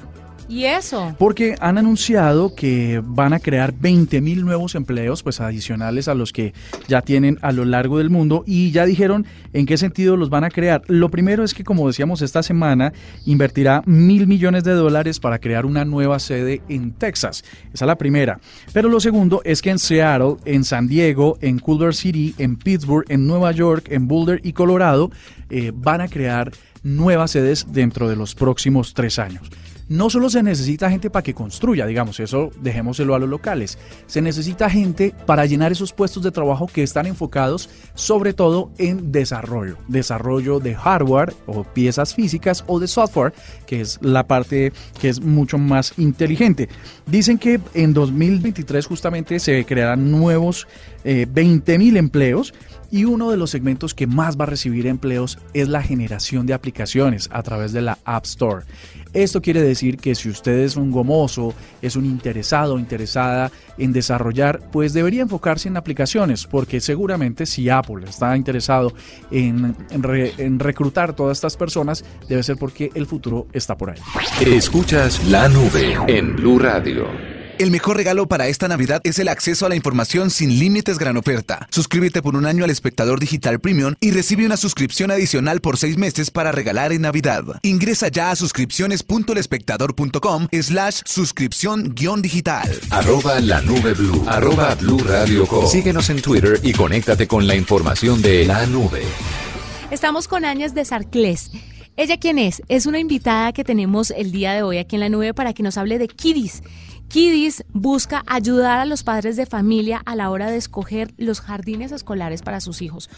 ¿Y 0.49 0.65
eso? 0.65 1.15
Porque 1.19 1.57
han 1.61 1.77
anunciado 1.77 2.55
que 2.55 3.03
van 3.05 3.33
a 3.33 3.41
crear 3.41 3.75
20 3.75 4.21
mil 4.21 4.45
nuevos 4.45 4.77
empleos, 4.77 5.25
pues 5.25 5.41
adicionales 5.41 6.07
a 6.07 6.15
los 6.15 6.33
que 6.33 6.55
ya 6.87 7.03
tienen 7.03 7.39
a 7.43 7.51
lo 7.51 7.65
largo 7.65 7.99
del 7.99 8.11
mundo, 8.11 8.45
y 8.47 8.71
ya 8.71 8.87
dijeron 8.87 9.27
en 9.53 9.67
qué 9.67 9.77
sentido 9.77 10.17
los 10.17 10.31
van 10.31 10.45
a 10.45 10.51
crear. 10.51 10.83
Lo 10.87 11.11
primero 11.11 11.43
es 11.43 11.53
que, 11.53 11.65
como 11.65 11.87
decíamos, 11.87 12.23
esta 12.23 12.45
semana 12.45 12.93
invertirá 13.25 13.83
mil 13.87 14.29
millones 14.29 14.63
de 14.63 14.73
dólares 14.73 15.19
para 15.19 15.41
crear 15.41 15.67
una 15.67 15.85
nueva 15.85 16.21
sede 16.21 16.63
en 16.69 16.93
Texas. 16.93 17.45
Esa 17.73 17.85
es 17.85 17.87
la 17.87 17.99
primera. 17.99 18.39
Pero 18.73 18.89
lo 18.89 19.01
segundo 19.01 19.41
es 19.45 19.63
que 19.63 19.71
en 19.71 19.81
Seattle, 19.81 20.37
en 20.45 20.63
San 20.63 20.87
Diego, 20.87 21.39
en 21.41 21.59
Culver 21.59 21.95
City, 21.95 22.35
en 22.39 22.57
Pittsburgh, 22.57 23.05
en 23.09 23.27
Nueva 23.27 23.51
York, 23.51 23.89
en 23.91 24.07
Boulder 24.07 24.41
y 24.45 24.53
Colorado, 24.53 25.11
eh, 25.51 25.73
van 25.75 26.01
a 26.01 26.09
crear 26.09 26.53
nuevas 26.85 27.33
sedes 27.33 27.67
dentro 27.73 28.09
de 28.09 28.15
los 28.15 28.37
próximos 28.37 28.95
tres 28.95 29.19
años 29.19 29.51
no 29.89 30.11
solo 30.11 30.31
se 30.31 30.43
necesita 30.43 30.91
gente 30.91 31.11
para 31.11 31.23
que 31.23 31.35
construya, 31.35 31.87
digamos, 31.87 32.21
eso 32.21 32.51
dejémoselo 32.61 33.15
a 33.15 33.19
los 33.19 33.29
locales, 33.29 33.79
se 34.07 34.21
necesita 34.21 34.69
gente 34.69 35.15
para 35.27 35.47
llenar 35.47 35.73
esos 35.73 35.93
puestos 35.93 36.23
de 36.23 36.33
trabajo 36.33 36.67
que 36.67 36.83
están 36.83 37.07
enfocados 37.07 37.69
sobre 37.95 38.33
todo 38.33 38.71
en 38.79 39.13
desarrollo, 39.13 39.77
desarrollo 39.89 40.61
de 40.61 40.75
hardware 40.75 41.35
o 41.47 41.65
piezas 41.65 42.15
físicas 42.15 42.65
o 42.67 42.81
de 42.81 42.89
software, 42.89 43.33
que 43.67 43.81
es 43.81 43.99
la 44.03 44.27
parte 44.27 44.73
que 45.01 45.09
es 45.09 45.21
mucho 45.21 45.59
más 45.59 45.95
inteligente. 45.99 46.69
Dicen 47.07 47.39
que 47.39 47.61
en 47.75 47.95
2023 47.95 48.87
justamente 48.87 49.39
se 49.39 49.65
crearán 49.65 50.11
nuevos 50.11 50.67
eh, 51.05 51.27
20 51.31 51.79
mil 51.79 51.97
empleos 51.97 52.53
y 52.91 53.05
uno 53.05 53.31
de 53.31 53.37
los 53.37 53.51
segmentos 53.51 53.95
que 53.95 54.07
más 54.07 54.39
va 54.39 54.45
a 54.45 54.49
recibir 54.49 54.87
empleos 54.87 55.39
es 55.55 55.69
la 55.69 55.83
generación 55.83 56.47
de 56.47 56.55
aplicaciones 56.55 57.29
a 57.33 57.43
través 57.43 57.73
de 57.73 57.83
la 57.83 57.99
App 58.05 58.25
Store. 58.25 58.65
Esto 59.13 59.41
quiere 59.41 59.63
decir 59.63 59.97
que 59.97 60.15
si 60.15 60.29
usted 60.29 60.59
es 60.59 60.77
un 60.77 60.91
gomoso, 60.91 61.55
es 61.81 61.97
un 61.97 62.05
interesado 62.05 62.75
o 62.75 62.79
interesada 62.79 63.51
en 63.79 63.93
desarrollar, 63.93 64.61
pues 64.71 64.93
debería 64.93 65.23
enfocarse 65.23 65.69
en 65.69 65.77
aplicaciones, 65.77 66.47
porque 66.47 66.81
seguramente 66.81 67.47
si 67.47 67.71
Apple 67.71 68.05
está 68.07 68.37
interesado 68.37 68.93
en, 69.31 69.75
en 69.91 70.59
reclutar 70.59 71.15
todas 71.15 71.39
estas 71.39 71.57
personas, 71.57 72.05
debe 72.29 72.43
ser 72.43 72.57
porque 72.57 72.91
el 72.95 73.07
futuro 73.07 73.47
está 73.53 73.77
por 73.77 73.91
ahí. 73.91 73.99
Escuchas 74.45 75.25
la 75.29 75.49
nube 75.49 75.97
en 76.09 76.37
Blue 76.37 76.59
Radio. 76.59 77.36
El 77.59 77.71
mejor 77.71 77.97
regalo 77.97 78.29
para 78.29 78.49
esta 78.49 78.69
Navidad 78.69 79.01
es 79.05 79.19
el 79.19 79.29
acceso 79.29 79.65
a 79.65 79.71
la 79.71 79.77
información 79.77 80.29
sin 80.29 80.59
límites 80.59 80.99
gran 80.99 81.17
oferta. 81.17 81.67
Suscríbete 81.71 82.21
por 82.21 82.37
un 82.37 82.45
año 82.45 82.65
al 82.65 82.71
espectador 82.71 83.19
digital 83.19 83.61
premium 83.61 83.95
y 83.99 84.11
recibe 84.11 84.45
una 84.45 84.59
suscripción 84.59 85.11
adicional 85.11 85.63
por 85.63 85.79
seis 85.79 85.97
meses 85.97 86.31
para 86.31 86.53
regalar 86.53 86.93
en 86.93 87.01
Navidad. 87.01 87.45
Ingresa 87.63 88.09
ya 88.09 88.31
a 88.31 88.37
suscripciones.lespectador.com 88.37 90.49
slash 90.53 91.01
suscripción 91.07 91.95
guion 91.95 92.21
digital. 92.21 92.71
Arroba 92.91 93.41
la 93.41 93.63
nube 93.63 93.95
blue. 93.95 94.23
Arroba 94.27 94.75
blue 94.75 94.99
radio 94.99 95.47
Síguenos 95.67 96.11
en 96.11 96.21
Twitter 96.21 96.61
y 96.63 96.75
conéctate 96.75 97.27
con 97.27 97.47
la 97.47 97.55
información 97.55 98.21
de 98.21 98.45
la 98.45 98.67
nube. 98.67 99.01
Estamos 99.91 100.29
con 100.29 100.45
Áñez 100.45 100.75
de 100.75 100.85
Sarclés. 100.85 101.51
¿Ella 101.99 102.19
quién 102.19 102.39
es? 102.39 102.63
Es 102.69 102.85
una 102.85 102.99
invitada 102.99 103.55
que 103.55 103.65
tenemos 103.65 104.11
el 104.11 104.31
día 104.31 104.53
de 104.53 104.63
hoy 104.63 104.77
aquí 104.77 104.97
en 104.97 105.01
la 105.01 105.09
nube 105.09 105.33
para 105.33 105.55
que 105.55 105.63
nos 105.63 105.79
hable 105.79 105.99
de 105.99 106.09
Kiddies. 106.09 106.63
Kidis 107.09 107.65
busca 107.73 108.25
ayudar 108.27 108.81
a 108.81 108.85
los 108.85 109.03
padres 109.03 109.37
de 109.37 109.47
familia 109.47 110.03
a 110.05 110.17
la 110.17 110.31
hora 110.31 110.51
de 110.51 110.57
escoger 110.57 111.13
los 111.17 111.41
jardines 111.41 111.93
escolares 111.93 112.43
para 112.43 112.61
sus 112.61 112.83
hijos. 112.83 113.09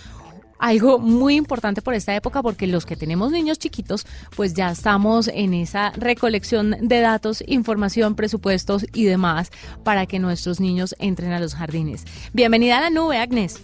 Algo 0.58 0.98
muy 0.98 1.36
importante 1.36 1.82
por 1.82 1.94
esta 1.94 2.14
época 2.14 2.42
porque 2.42 2.66
los 2.66 2.84
que 2.84 2.96
tenemos 2.96 3.30
niños 3.30 3.58
chiquitos 3.58 4.06
pues 4.36 4.54
ya 4.54 4.70
estamos 4.70 5.28
en 5.28 5.54
esa 5.54 5.90
recolección 5.90 6.76
de 6.80 7.00
datos, 7.00 7.42
información, 7.46 8.14
presupuestos 8.14 8.84
y 8.92 9.04
demás 9.04 9.50
para 9.84 10.06
que 10.06 10.18
nuestros 10.18 10.60
niños 10.60 10.94
entren 10.98 11.32
a 11.32 11.40
los 11.40 11.54
jardines. 11.54 12.04
Bienvenida 12.32 12.78
a 12.78 12.82
la 12.82 12.90
nube, 12.90 13.18
Agnes. 13.18 13.60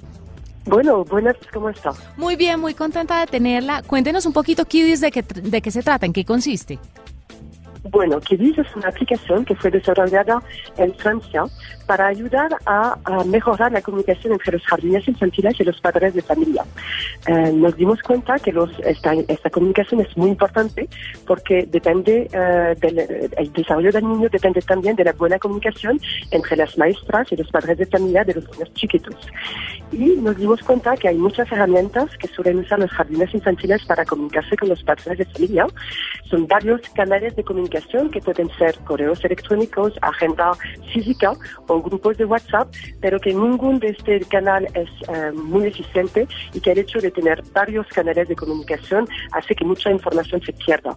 Bueno, 0.67 1.05
buenas, 1.05 1.37
¿cómo 1.53 1.69
está? 1.69 1.93
Muy 2.17 2.37
bien, 2.37 2.59
muy 2.59 2.73
contenta 2.73 3.21
de 3.21 3.27
tenerla. 3.27 3.83
Cuéntenos 3.83 4.25
un 4.25 4.33
poquito, 4.33 4.65
Kidis, 4.65 5.01
de 5.01 5.11
qué, 5.11 5.23
de 5.23 5.61
qué 5.61 5.71
se 5.71 5.83
trata, 5.83 6.07
en 6.07 6.15
qué 6.15 6.25
consiste. 6.25 6.79
Bueno, 7.91 8.19
Kidis 8.19 8.57
es 8.57 8.77
una 8.77 8.89
aplicación 8.89 9.45
que 9.45 9.55
fue 9.55 9.71
desarrollada 9.71 10.43
en 10.79 10.95
Francia 10.95 11.45
para 11.87 12.07
ayudar 12.07 12.57
a, 12.67 12.97
mejorar 13.27 13.73
la 13.73 13.83
comunicación 13.83 14.33
entre 14.33 14.53
los 14.53 14.65
jardines 14.65 15.07
infantiles 15.07 15.59
y 15.61 15.65
los 15.65 15.81
padres 15.81 16.15
de 16.15 16.23
familia. 16.23 16.65
Eh, 17.27 17.53
nos 17.53 17.77
dimos 17.77 18.03
cuenta 18.03 18.39
que 18.39 18.53
los, 18.53 18.71
esta, 18.81 19.15
esta, 19.15 19.51
comunicación 19.51 20.01
es 20.01 20.17
muy 20.17 20.31
importante 20.31 20.89
porque 21.27 21.67
depende 21.71 22.29
eh, 22.33 22.75
del 22.81 22.99
el 22.99 23.53
desarrollo 23.53 23.93
del 23.93 24.09
niño 24.09 24.29
depende 24.29 24.61
también 24.63 24.97
de 24.97 25.05
la 25.05 25.13
buena 25.13 25.39
comunicación 25.39 26.01
entre 26.31 26.57
las 26.57 26.77
maestras 26.79 27.31
y 27.33 27.37
los 27.37 27.51
padres 27.51 27.79
de 27.79 27.87
familia 27.87 28.25
de 28.25 28.35
los 28.35 28.51
niños 28.53 28.73
chiquitos. 28.75 29.15
Y 29.93 30.17
nos 30.17 30.37
dimos 30.37 30.61
cuenta 30.63 30.97
que 30.97 31.09
hay 31.09 31.17
muchas 31.17 31.51
herramientas 31.53 32.11
que 32.19 32.29
suelen 32.29 32.59
usar 32.59 32.79
los 32.79 32.91
jardines 32.91 33.33
infantiles 33.35 33.85
para 33.85 34.05
comunicarse 34.05 34.57
con 34.57 34.69
los 34.69 34.83
padres 34.83 35.19
de 35.19 35.25
familia. 35.27 35.67
Son 36.31 36.47
varios 36.47 36.81
canales 36.95 37.37
de 37.37 37.45
comunicación 37.45 38.11
que 38.11 38.21
pueden 38.21 38.49
ser 38.59 38.77
correos 38.85 39.25
electrónicos, 39.25 39.93
agenda 40.03 40.53
física 40.93 41.33
o 41.69 41.74
grupos 41.83 42.17
de 42.17 42.25
WhatsApp, 42.25 42.73
pero 43.01 43.19
que 43.21 43.33
ningún 43.33 43.79
de 43.79 43.89
este 43.89 44.21
canal 44.21 44.67
es 44.75 44.89
eh, 45.09 45.33
muy 45.33 45.67
eficiente 45.67 46.27
y 46.53 46.61
que 46.61 46.73
el 46.73 46.79
hecho 46.79 46.99
de 47.01 47.11
tener 47.11 47.43
varios 47.53 47.87
canales 47.89 48.29
de 48.29 48.37
comunicación 48.37 49.07
hace 49.33 49.55
que 49.55 49.65
mucha 49.65 49.91
información 49.91 50.43
se 50.43 50.53
pierda. 50.53 50.97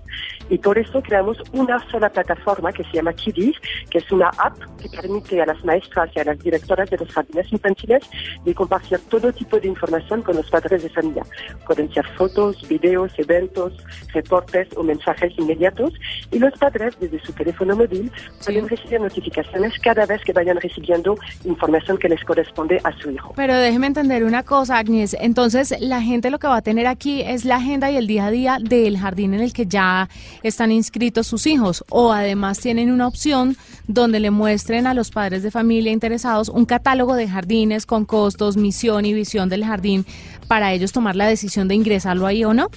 Y 0.49 0.57
por 0.57 0.77
eso 0.77 1.01
creamos 1.01 1.37
una 1.51 1.79
sola 1.89 2.09
plataforma 2.09 2.71
que 2.71 2.83
se 2.85 2.93
llama 2.93 3.13
Kiddies, 3.13 3.55
que 3.89 3.99
es 3.99 4.11
una 4.11 4.29
app 4.37 4.57
que 4.81 4.89
permite 4.89 5.41
a 5.41 5.45
las 5.45 5.63
maestras 5.65 6.09
y 6.15 6.19
a 6.19 6.23
las 6.23 6.39
directoras 6.39 6.89
de 6.89 6.97
los 6.97 7.09
jardines 7.09 7.51
infantiles 7.51 8.03
de 8.43 8.53
compartir 8.53 8.99
todo 9.09 9.31
tipo 9.33 9.59
de 9.59 9.67
información 9.67 10.21
con 10.21 10.35
los 10.35 10.49
padres 10.49 10.83
de 10.83 10.89
familia. 10.89 11.23
Pueden 11.65 11.91
ser 11.93 12.05
fotos, 12.15 12.67
videos, 12.67 13.11
eventos, 13.17 13.73
reportes 14.13 14.67
o 14.75 14.83
mensajes 14.83 15.33
inmediatos 15.37 15.93
y 16.31 16.39
los 16.39 16.53
padres 16.57 16.97
desde 16.99 17.19
su 17.19 17.33
teléfono 17.33 17.75
móvil 17.75 18.11
pueden 18.43 18.67
recibir 18.67 19.01
notificaciones 19.01 19.73
cada 19.79 20.05
vez 20.05 20.23
que 20.23 20.33
vayan 20.33 20.59
recibiendo 20.67 21.17
información 21.45 21.97
que 21.97 22.09
les 22.09 22.23
corresponde 22.23 22.79
a 22.83 22.91
su 22.97 23.11
hijo. 23.11 23.33
Pero 23.35 23.55
déjeme 23.55 23.87
entender 23.87 24.23
una 24.23 24.43
cosa, 24.43 24.77
Agnes. 24.77 25.15
Entonces, 25.19 25.75
la 25.79 26.01
gente 26.01 26.29
lo 26.29 26.39
que 26.39 26.47
va 26.47 26.57
a 26.57 26.61
tener 26.61 26.87
aquí 26.87 27.21
es 27.21 27.45
la 27.45 27.57
agenda 27.57 27.89
y 27.91 27.97
el 27.97 28.07
día 28.07 28.27
a 28.27 28.31
día 28.31 28.57
del 28.61 28.97
jardín 28.97 29.33
en 29.33 29.41
el 29.41 29.53
que 29.53 29.65
ya 29.65 30.09
están 30.43 30.71
inscritos 30.71 31.27
sus 31.27 31.47
hijos. 31.47 31.83
O 31.89 32.11
además 32.11 32.59
tienen 32.59 32.91
una 32.91 33.07
opción 33.07 33.55
donde 33.87 34.19
le 34.19 34.31
muestren 34.31 34.87
a 34.87 34.93
los 34.93 35.11
padres 35.11 35.43
de 35.43 35.51
familia 35.51 35.91
interesados 35.91 36.49
un 36.49 36.65
catálogo 36.65 37.15
de 37.15 37.27
jardines 37.27 37.85
con 37.85 38.05
costos, 38.05 38.57
misión 38.57 39.05
y 39.05 39.13
visión 39.13 39.49
del 39.49 39.63
jardín 39.65 40.05
para 40.47 40.73
ellos 40.73 40.91
tomar 40.91 41.15
la 41.15 41.27
decisión 41.27 41.67
de 41.67 41.75
ingresarlo 41.75 42.25
ahí 42.25 42.43
o 42.43 42.53
no. 42.53 42.69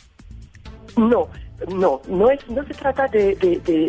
No, 0.96 1.28
no, 1.68 2.00
no, 2.08 2.30
es, 2.30 2.48
no 2.48 2.64
se 2.64 2.74
trata 2.74 3.06
de, 3.08 3.34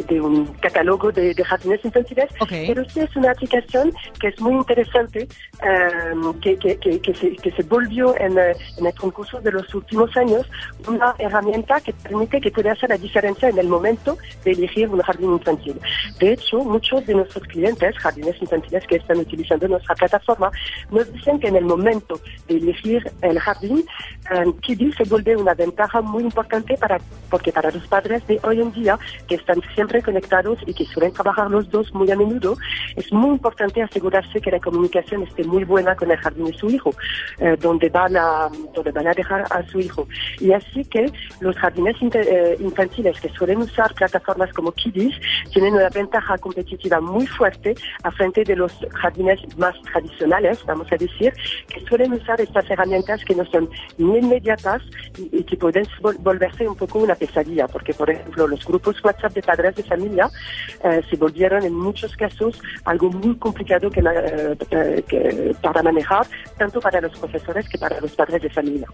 de, 0.07 0.21
un 0.21 0.45
catálogo 0.59 1.11
de, 1.11 1.33
jardines 1.43 1.83
infantiles, 1.83 2.29
pero 2.49 2.83
sí 2.89 2.99
es 2.99 3.15
una 3.15 3.31
aplicación 3.31 3.93
que 4.19 4.27
es 4.27 4.39
muy 4.39 4.53
interesante, 4.53 5.27
em, 5.61 6.33
que, 6.41 6.57
que, 6.57 6.77
que, 6.77 7.13
se, 7.13 7.35
que 7.35 7.51
se 7.51 7.63
volvió 7.63 8.15
en, 8.17 8.37
eh, 8.37 8.55
en, 8.77 8.85
el 8.85 8.93
concurso 8.95 9.39
de 9.41 9.51
los 9.51 9.73
últimos 9.73 10.15
años 10.17 10.49
una 10.87 11.15
herramienta 11.17 11.79
que 11.79 11.93
permite 11.93 12.41
que 12.41 12.51
pueda 12.51 12.73
hacer 12.73 12.89
la 12.89 12.97
diferencia 12.97 13.49
en 13.49 13.57
el 13.57 13.67
momento 13.67 14.17
de 14.43 14.51
elegir 14.51 14.89
un 14.89 15.01
jardín 15.01 15.31
infantil. 15.33 15.79
De 16.19 16.33
hecho, 16.33 16.59
muchos 16.59 17.05
de 17.05 17.15
nuestros 17.15 17.43
clientes, 17.47 17.97
jardines 17.97 18.41
infantiles 18.41 18.85
que 18.87 18.97
están 18.97 19.17
utilizando 19.19 19.67
nuestra 19.67 19.95
plataforma, 19.95 20.51
nos 20.89 21.11
dicen 21.13 21.39
que 21.39 21.47
en 21.47 21.55
el 21.55 21.65
momento 21.65 22.19
de 22.47 22.57
elegir 22.57 23.11
el 23.21 23.39
jardín, 23.39 23.85
um, 24.35 24.53
se 24.97 25.03
vuelve 25.05 25.35
una 25.35 25.53
ventaja 25.53 26.01
muy 26.01 26.23
importante 26.23 26.77
para, 26.77 26.99
porque 27.29 27.51
para 27.51 27.60
los 27.69 27.85
padres 27.87 28.25
de 28.27 28.39
hoy 28.43 28.61
en 28.61 28.71
día, 28.71 28.97
que 29.27 29.35
están 29.35 29.61
siempre 29.75 30.01
conectados 30.01 30.57
y 30.65 30.73
que 30.73 30.85
suelen 30.85 31.13
trabajar 31.13 31.51
los 31.51 31.69
dos 31.69 31.93
muy 31.93 32.09
a 32.09 32.15
menudo, 32.15 32.57
es 32.95 33.11
muy 33.13 33.31
importante 33.31 33.81
asegurarse 33.81 34.41
que 34.41 34.51
la 34.51 34.59
comunicación 34.59 35.23
esté 35.23 35.43
muy 35.43 35.63
buena 35.63 35.95
con 35.95 36.09
el 36.09 36.17
jardín 36.17 36.45
de 36.45 36.53
su 36.53 36.69
hijo, 36.69 36.93
eh, 37.39 37.57
donde, 37.59 37.89
van 37.89 38.17
a, 38.17 38.49
donde 38.73 38.91
van 38.91 39.07
a 39.07 39.13
dejar 39.13 39.45
a 39.51 39.63
su 39.67 39.79
hijo. 39.79 40.07
Y 40.39 40.51
así 40.53 40.85
que 40.85 41.11
los 41.39 41.55
jardines 41.57 41.95
eh, 42.01 42.57
infantiles 42.59 43.19
que 43.19 43.29
suelen 43.29 43.59
usar 43.59 43.93
plataformas 43.93 44.51
como 44.53 44.71
Kiddies 44.71 45.15
tienen 45.51 45.75
una 45.75 45.89
ventaja 45.89 46.37
competitiva 46.37 46.99
muy 46.99 47.27
fuerte 47.27 47.75
a 48.03 48.11
frente 48.11 48.43
de 48.43 48.55
los 48.55 48.73
jardines 48.93 49.39
más 49.57 49.75
tradicionales, 49.81 50.63
vamos 50.65 50.87
a 50.91 50.97
decir, 50.97 51.33
que 51.67 51.81
suelen 51.81 52.13
usar 52.13 52.39
estas 52.39 52.69
herramientas 52.69 53.23
que 53.25 53.35
no 53.35 53.45
son 53.45 53.69
ni 53.97 54.17
inmediatas 54.17 54.81
y, 55.17 55.43
que 55.43 55.57
pueden 55.57 55.85
volverse 56.19 56.67
un 56.67 56.75
poco 56.75 56.99
una 56.99 57.15
pesadilla 57.15 57.50
día, 57.51 57.67
porque 57.67 57.93
por 57.93 58.09
ejemplo 58.09 58.47
los 58.47 58.65
grupos 58.65 59.03
WhatsApp 59.03 59.33
de 59.33 59.41
padres 59.41 59.75
de 59.75 59.83
familia 59.83 60.29
eh, 60.83 61.01
se 61.09 61.15
volvieron 61.17 61.63
en 61.63 61.73
muchos 61.73 62.15
casos 62.15 62.59
algo 62.85 63.09
muy 63.11 63.35
complicado 63.35 63.89
que, 63.89 64.01
eh, 64.01 65.55
para 65.61 65.83
manejar, 65.83 66.25
tanto 66.57 66.79
para 66.79 67.01
los 67.01 67.17
profesores 67.17 67.67
que 67.69 67.77
para 67.77 67.99
los 67.99 68.11
padres 68.11 68.41
de 68.41 68.49
familia. 68.49 68.87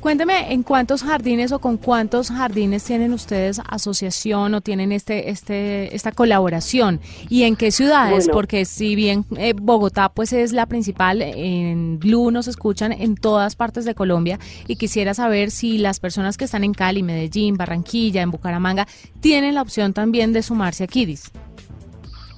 Cuénteme, 0.00 0.52
¿en 0.52 0.62
cuántos 0.62 1.02
jardines 1.02 1.52
o 1.52 1.58
con 1.58 1.76
cuántos 1.76 2.30
jardines 2.30 2.84
tienen 2.84 3.12
ustedes 3.12 3.60
asociación 3.68 4.54
o 4.54 4.60
tienen 4.60 4.92
este, 4.92 5.30
este, 5.30 5.94
esta 5.94 6.12
colaboración? 6.12 7.00
¿Y 7.28 7.44
en 7.44 7.56
qué 7.56 7.70
ciudades? 7.70 8.28
porque 8.32 8.64
si 8.64 8.94
bien 8.94 9.24
eh, 9.36 9.54
Bogotá 9.54 10.08
pues 10.08 10.32
es 10.32 10.52
la 10.52 10.66
principal, 10.66 11.22
en 11.22 11.98
Blue 11.98 12.30
nos 12.30 12.48
escuchan 12.48 12.92
en 12.92 13.14
todas 13.16 13.56
partes 13.56 13.84
de 13.84 13.94
Colombia 13.94 14.38
y 14.66 14.76
quisiera 14.76 15.14
saber 15.14 15.50
si 15.50 15.78
las 15.78 16.00
personas 16.00 16.36
que 16.36 16.44
están 16.44 16.64
en 16.64 16.74
Cali, 16.74 17.02
Medellín, 17.02 17.56
Barranquilla, 17.58 18.22
en 18.22 18.30
Bucaramanga, 18.30 18.86
tienen 19.20 19.54
la 19.54 19.62
opción 19.62 19.92
también 19.92 20.32
de 20.32 20.42
sumarse 20.42 20.84
a 20.84 20.86
Kidis. 20.86 21.30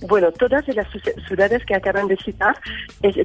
Bueno, 0.08 0.32
todas 0.32 0.66
las 0.68 0.86
ciudades 1.28 1.64
que 1.66 1.74
acaban 1.74 2.08
de 2.08 2.16
citar 2.16 2.56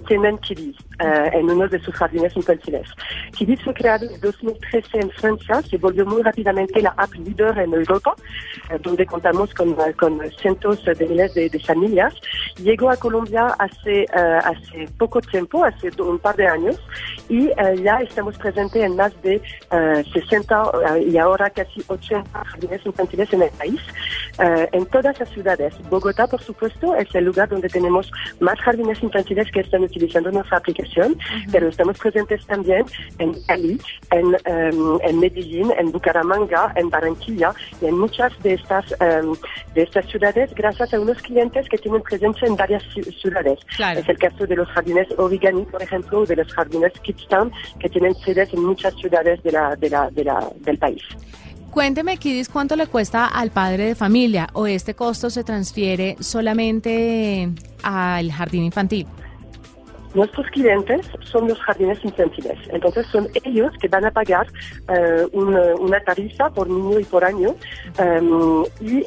tienen 0.08 0.38
Kidis 0.39 0.75
eh, 1.00 1.29
en 1.34 1.50
uno 1.50 1.67
de 1.70 1.79
sus 1.79 1.96
jardines 1.96 2.36
infantiles. 2.36 2.89
Kidis 3.38 3.62
fue 3.63 3.74
creado 3.74 4.05
en 4.05 4.20
2013 4.20 5.00
en 5.00 5.10
Francia, 5.12 5.62
se 5.62 5.77
volvió 5.77 6.05
muy 6.05 6.22
rápidamente 6.22 6.82
la 6.82 6.89
app 6.98 7.13
líder 7.13 7.58
en 7.60 7.74
Europa, 7.74 8.13
eh, 8.70 8.77
donde 8.82 9.05
contamos 9.05 9.53
con, 9.53 9.74
con, 9.94 10.20
cientos 10.41 10.84
de 10.84 11.08
miles 11.08 11.34
de, 11.34 11.50
familias. 11.65 12.13
Llegó 12.58 12.89
a 12.89 12.98
Colombia 12.98 13.48
hace, 13.58 14.01
eh, 14.01 14.39
hace 14.44 14.89
poco 14.98 15.22
tiempo, 15.22 15.63
hace 15.63 15.89
un 16.01 16.20
par 16.20 16.36
de 16.36 16.48
años, 16.48 16.77
y 17.29 17.50
ya 17.82 17.98
estamos 18.01 18.38
presentes 18.38 18.84
en 18.84 18.96
más 18.96 19.13
de 19.22 19.41
60 20.13 20.72
y 21.08 21.17
ahora 21.17 21.50
casi 21.50 21.84
80 21.88 22.44
jardines 22.46 22.86
infantiles 22.86 23.34
en 23.34 23.41
el 23.44 23.50
país, 23.51 23.82
en 24.72 24.86
todas 24.88 25.17
las 25.20 25.29
ciudades. 25.29 25.74
Bogotá, 25.89 26.27
por 26.27 26.41
supuesto, 26.41 26.65
es 26.66 27.14
el 27.14 27.26
lugar 27.26 27.50
donde 27.50 27.70
tenemos 27.70 28.12
más 28.40 28.60
jardines 28.60 29.02
infantiles 29.02 29.52
que 29.52 29.62
están 29.62 29.84
utilizando 29.84 30.32
nuestra 30.32 30.58
aplicación, 30.58 31.18
pero 31.52 31.68
estamos 31.68 31.98
presentes 31.98 32.46
también 32.46 32.86
en 33.20 33.34
Cali, 33.44 33.80
en, 34.12 34.36
em, 34.46 35.00
en, 35.04 35.20
Medellín, 35.20 35.72
en 35.78 35.92
Bucaramanga, 35.92 36.74
en 36.76 36.90
Barranquilla 36.90 37.54
y 37.82 37.86
en 37.86 37.98
muchas 37.98 38.32
de 38.44 38.54
estas, 38.54 38.86
em, 39.00 39.34
de 39.74 39.84
estas 39.84 40.06
ciudades 40.08 40.54
gracias 40.56 40.94
a 40.94 41.00
unos 41.00 41.22
clientes 41.22 41.68
que 41.70 41.78
tienen 41.78 42.02
presencia 42.02 42.48
en 42.48 42.56
varias 42.56 42.84
ciudades. 43.22 43.60
Es 43.80 44.10
el 44.10 44.18
caso 44.18 44.46
de 44.46 44.56
los 44.56 44.68
jardines 44.70 45.08
Origami, 45.18 45.64
por 45.66 45.82
ejemplo, 45.82 46.26
de 46.26 46.36
los 46.36 46.52
jardines 46.54 46.94
Kidstown, 47.02 47.52
que 47.80 47.90
tienen 47.90 48.14
sedes 48.16 48.54
en 48.54 48.64
muchas 48.64 48.94
ciudades 48.96 49.42
de 49.44 49.52
la, 49.52 49.76
de 49.76 49.90
la, 49.90 50.10
de 50.12 50.24
la, 50.24 50.50
del 50.62 50.78
país. 50.78 51.04
Cuénteme, 51.75 52.15
Kidis, 52.15 52.48
cuánto 52.48 52.77
le 52.77 52.88
cuesta 52.88 53.25
al 53.25 53.51
padre 53.51 53.88
de 53.88 53.96
familia 53.96 54.48
o 54.53 54.65
este 54.65 54.96
costo 54.96 55.29
se 55.29 55.44
transfiere 55.44 56.15
solamente 56.22 57.50
al 57.84 58.32
jardín 58.32 58.63
infantil. 58.63 59.05
Nuestros 60.16 60.48
clientes 60.48 61.06
son 61.20 61.50
los 61.50 61.60
jardines 61.60 62.00
infantiles, 62.04 62.58
entonces 62.70 63.06
son 63.08 63.28
ellos 63.44 63.74
que 63.82 63.90
van 63.90 64.06
a 64.06 64.12
pagar 64.12 64.48
eh, 64.88 65.28
una, 65.34 66.00
tarifa 66.06 66.50
por 66.52 66.70
niño 66.70 67.02
y 67.02 67.04
por 67.04 67.26
año. 67.26 67.54
Em, 67.98 68.64
y 68.80 69.06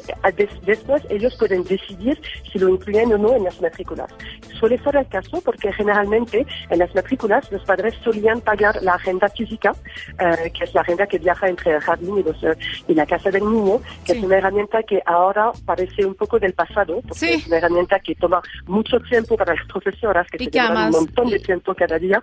después 0.65 1.01
ellos 1.09 1.35
pueden 1.39 1.63
decidir 1.63 2.21
si 2.51 2.59
lo 2.59 2.69
incluyen 2.69 3.11
o 3.13 3.17
no 3.17 3.35
en 3.35 3.43
las 3.43 3.59
matrículas. 3.59 4.11
Suele 4.59 4.77
ser 4.83 4.97
el 4.97 5.07
caso 5.07 5.41
porque 5.41 5.73
generalmente 5.73 6.45
en 6.69 6.79
las 6.79 6.93
matrículas 6.93 7.51
los 7.51 7.63
padres 7.63 7.95
solían 8.03 8.41
pagar 8.41 8.81
la 8.83 8.93
agenda 8.93 9.29
física, 9.29 9.73
eh, 10.19 10.51
que 10.51 10.63
es 10.65 10.73
la 10.75 10.81
agenda 10.81 11.07
que 11.07 11.17
viaja 11.17 11.49
entre 11.49 11.71
el 11.71 11.81
jardín 11.81 12.19
y, 12.19 12.23
los, 12.23 12.43
eh, 12.43 12.55
y 12.87 12.93
la 12.93 13.07
casa 13.07 13.31
del 13.31 13.49
niño, 13.49 13.81
que 14.05 14.13
es 14.13 14.23
una 14.23 14.37
herramienta 14.37 14.83
que 14.83 15.01
ahora 15.07 15.51
parece 15.65 16.05
un 16.05 16.13
poco 16.13 16.37
del 16.37 16.53
pasado, 16.53 17.01
porque 17.07 17.33
es 17.33 17.47
una 17.47 17.57
herramienta 17.57 17.99
que 17.99 18.13
toma 18.13 18.41
mucho 18.67 18.99
tiempo 18.99 19.35
para 19.35 19.55
las 19.55 19.65
profesoras 19.73 20.27
que 20.29 20.37
se 20.37 20.59
montón 21.05 21.29
de 21.29 21.39
tiempo 21.39 21.73
cada 21.75 21.97
día. 21.97 22.21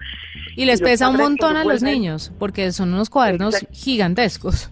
Y 0.56 0.64
les 0.64 0.80
pesa 0.80 1.09
un 1.09 1.16
montón 1.16 1.56
a 1.56 1.64
los 1.64 1.83
niños, 1.83 2.33
porque 2.38 2.73
son 2.73 2.95
unos 2.95 3.11
cuadernos 3.11 3.66
gigantescos 3.73 4.71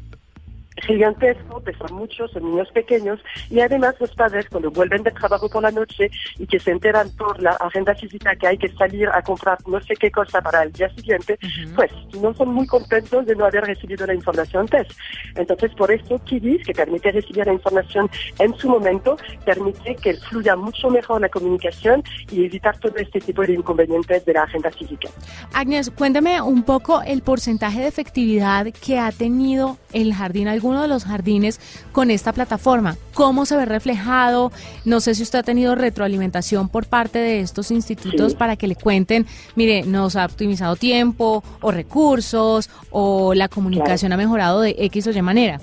gigantesco, 0.82 1.60
pesan 1.60 1.94
mucho, 1.94 2.26
son 2.28 2.44
niños 2.44 2.68
pequeños 2.72 3.20
y 3.50 3.60
además 3.60 3.94
los 4.00 4.10
padres 4.14 4.46
cuando 4.50 4.70
vuelven 4.70 5.02
de 5.02 5.10
trabajo 5.12 5.48
por 5.48 5.62
la 5.62 5.70
noche 5.70 6.10
y 6.38 6.46
que 6.46 6.58
se 6.58 6.72
enteran 6.72 7.08
por 7.16 7.40
la 7.40 7.52
agenda 7.52 7.94
física 7.94 8.34
que 8.36 8.46
hay 8.46 8.58
que 8.58 8.68
salir 8.74 9.08
a 9.08 9.22
comprar 9.22 9.58
no 9.66 9.80
sé 9.82 9.94
qué 9.94 10.10
cosa 10.10 10.40
para 10.40 10.62
el 10.62 10.72
día 10.72 10.88
siguiente, 10.90 11.38
pues 11.74 11.90
no 12.20 12.34
son 12.34 12.52
muy 12.52 12.66
contentos 12.66 13.26
de 13.26 13.36
no 13.36 13.46
haber 13.46 13.64
recibido 13.64 14.06
la 14.06 14.14
información 14.14 14.62
antes. 14.62 14.88
Entonces 15.34 15.72
por 15.74 15.90
eso 15.90 16.18
Kidis, 16.24 16.64
que 16.64 16.72
permite 16.72 17.12
recibir 17.12 17.46
la 17.46 17.52
información 17.52 18.10
en 18.38 18.54
su 18.56 18.68
momento, 18.68 19.16
permite 19.44 19.94
que 19.96 20.14
fluya 20.14 20.56
mucho 20.56 20.90
mejor 20.90 21.20
la 21.20 21.28
comunicación 21.28 22.02
y 22.30 22.44
evitar 22.44 22.76
todo 22.78 22.96
este 22.96 23.20
tipo 23.20 23.42
de 23.42 23.54
inconvenientes 23.54 24.24
de 24.24 24.32
la 24.32 24.42
agenda 24.42 24.70
física. 24.70 25.08
Agnes, 25.52 25.90
cuéntame 25.90 26.40
un 26.40 26.62
poco 26.62 27.02
el 27.02 27.22
porcentaje 27.22 27.80
de 27.80 27.88
efectividad 27.88 28.66
que 28.72 28.98
ha 28.98 29.12
tenido 29.12 29.78
el 29.92 30.14
jardín 30.14 30.48
alguno 30.64 30.80
de 30.80 30.88
los 30.88 31.04
jardines 31.04 31.61
con 31.92 32.11
esta 32.11 32.33
plataforma. 32.33 32.97
¿Cómo 33.12 33.44
se 33.44 33.54
ve 33.54 33.66
reflejado? 33.66 34.50
No 34.87 35.00
sé 35.00 35.14
si 35.14 35.23
usted 35.23 35.40
ha 35.40 35.42
tenido 35.42 35.75
retroalimentación 35.75 36.71
por 36.71 36.87
parte 36.87 37.18
de 37.18 37.40
estos 37.40 37.71
institutos 37.71 38.35
para 38.35 38.56
que 38.56 38.66
le 38.66 38.75
cuenten, 38.75 39.26
mire, 39.56 39.83
nos 39.83 40.16
ha 40.16 40.25
optimizado 40.25 40.76
tiempo 40.76 41.44
o 41.61 41.71
recursos 41.71 42.71
o 42.90 43.35
la 43.35 43.48
comunicación 43.48 44.14
ha 44.14 44.16
mejorado 44.16 44.62
de 44.62 44.74
X 44.79 45.07
o 45.07 45.11
Y 45.11 45.20
manera. 45.20 45.61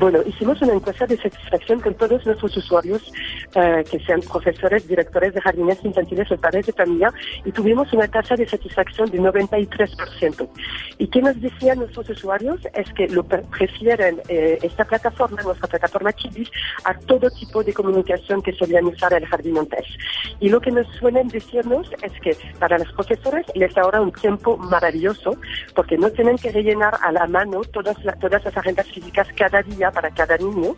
Bueno, 0.00 0.20
hicimos 0.24 0.62
una 0.62 0.72
encuesta 0.72 1.06
de 1.06 1.18
satisfacción 1.18 1.78
con 1.80 1.92
todos 1.92 2.24
nuestros 2.24 2.56
usuarios, 2.56 3.02
eh, 3.54 3.84
que 3.90 4.00
sean 4.00 4.22
profesores, 4.22 4.88
directores 4.88 5.34
de 5.34 5.42
jardines 5.42 5.78
infantiles 5.84 6.32
o 6.32 6.38
padres 6.38 6.64
de 6.64 6.72
familia, 6.72 7.12
y 7.44 7.52
tuvimos 7.52 7.92
una 7.92 8.08
tasa 8.08 8.34
de 8.34 8.48
satisfacción 8.48 9.10
de 9.10 9.20
93%. 9.20 10.48
¿Y 10.96 11.06
qué 11.08 11.20
nos 11.20 11.38
decían 11.38 11.80
nuestros 11.80 12.08
usuarios? 12.08 12.60
Es 12.72 12.90
que 12.94 13.08
lo 13.08 13.24
prefieren 13.24 14.22
eh, 14.28 14.58
esta 14.62 14.86
plataforma, 14.86 15.42
nuestra 15.42 15.68
plataforma 15.68 16.14
Kidis, 16.14 16.50
a 16.84 16.94
todo 16.94 17.28
tipo 17.28 17.62
de 17.62 17.74
comunicación 17.74 18.40
que 18.40 18.54
solían 18.54 18.86
usar 18.86 19.12
el 19.12 19.26
jardín 19.26 19.58
antes. 19.58 19.84
Y 20.40 20.48
lo 20.48 20.62
que 20.62 20.70
nos 20.70 20.86
suelen 20.96 21.28
decirnos 21.28 21.90
es 22.02 22.12
que 22.22 22.34
para 22.58 22.78
los 22.78 22.90
profesores 22.92 23.44
les 23.54 23.76
ahorra 23.76 24.00
un 24.00 24.12
tiempo 24.12 24.56
maravilloso, 24.56 25.36
porque 25.74 25.98
no 25.98 26.08
tienen 26.08 26.38
que 26.38 26.52
rellenar 26.52 26.96
a 27.02 27.12
la 27.12 27.26
mano 27.26 27.60
todas, 27.70 27.98
todas 28.18 28.42
las 28.42 28.56
agendas 28.56 28.86
físicas 28.86 29.28
cada 29.36 29.60
día 29.60 29.89
para 29.90 30.10
cada 30.10 30.36
niño. 30.36 30.76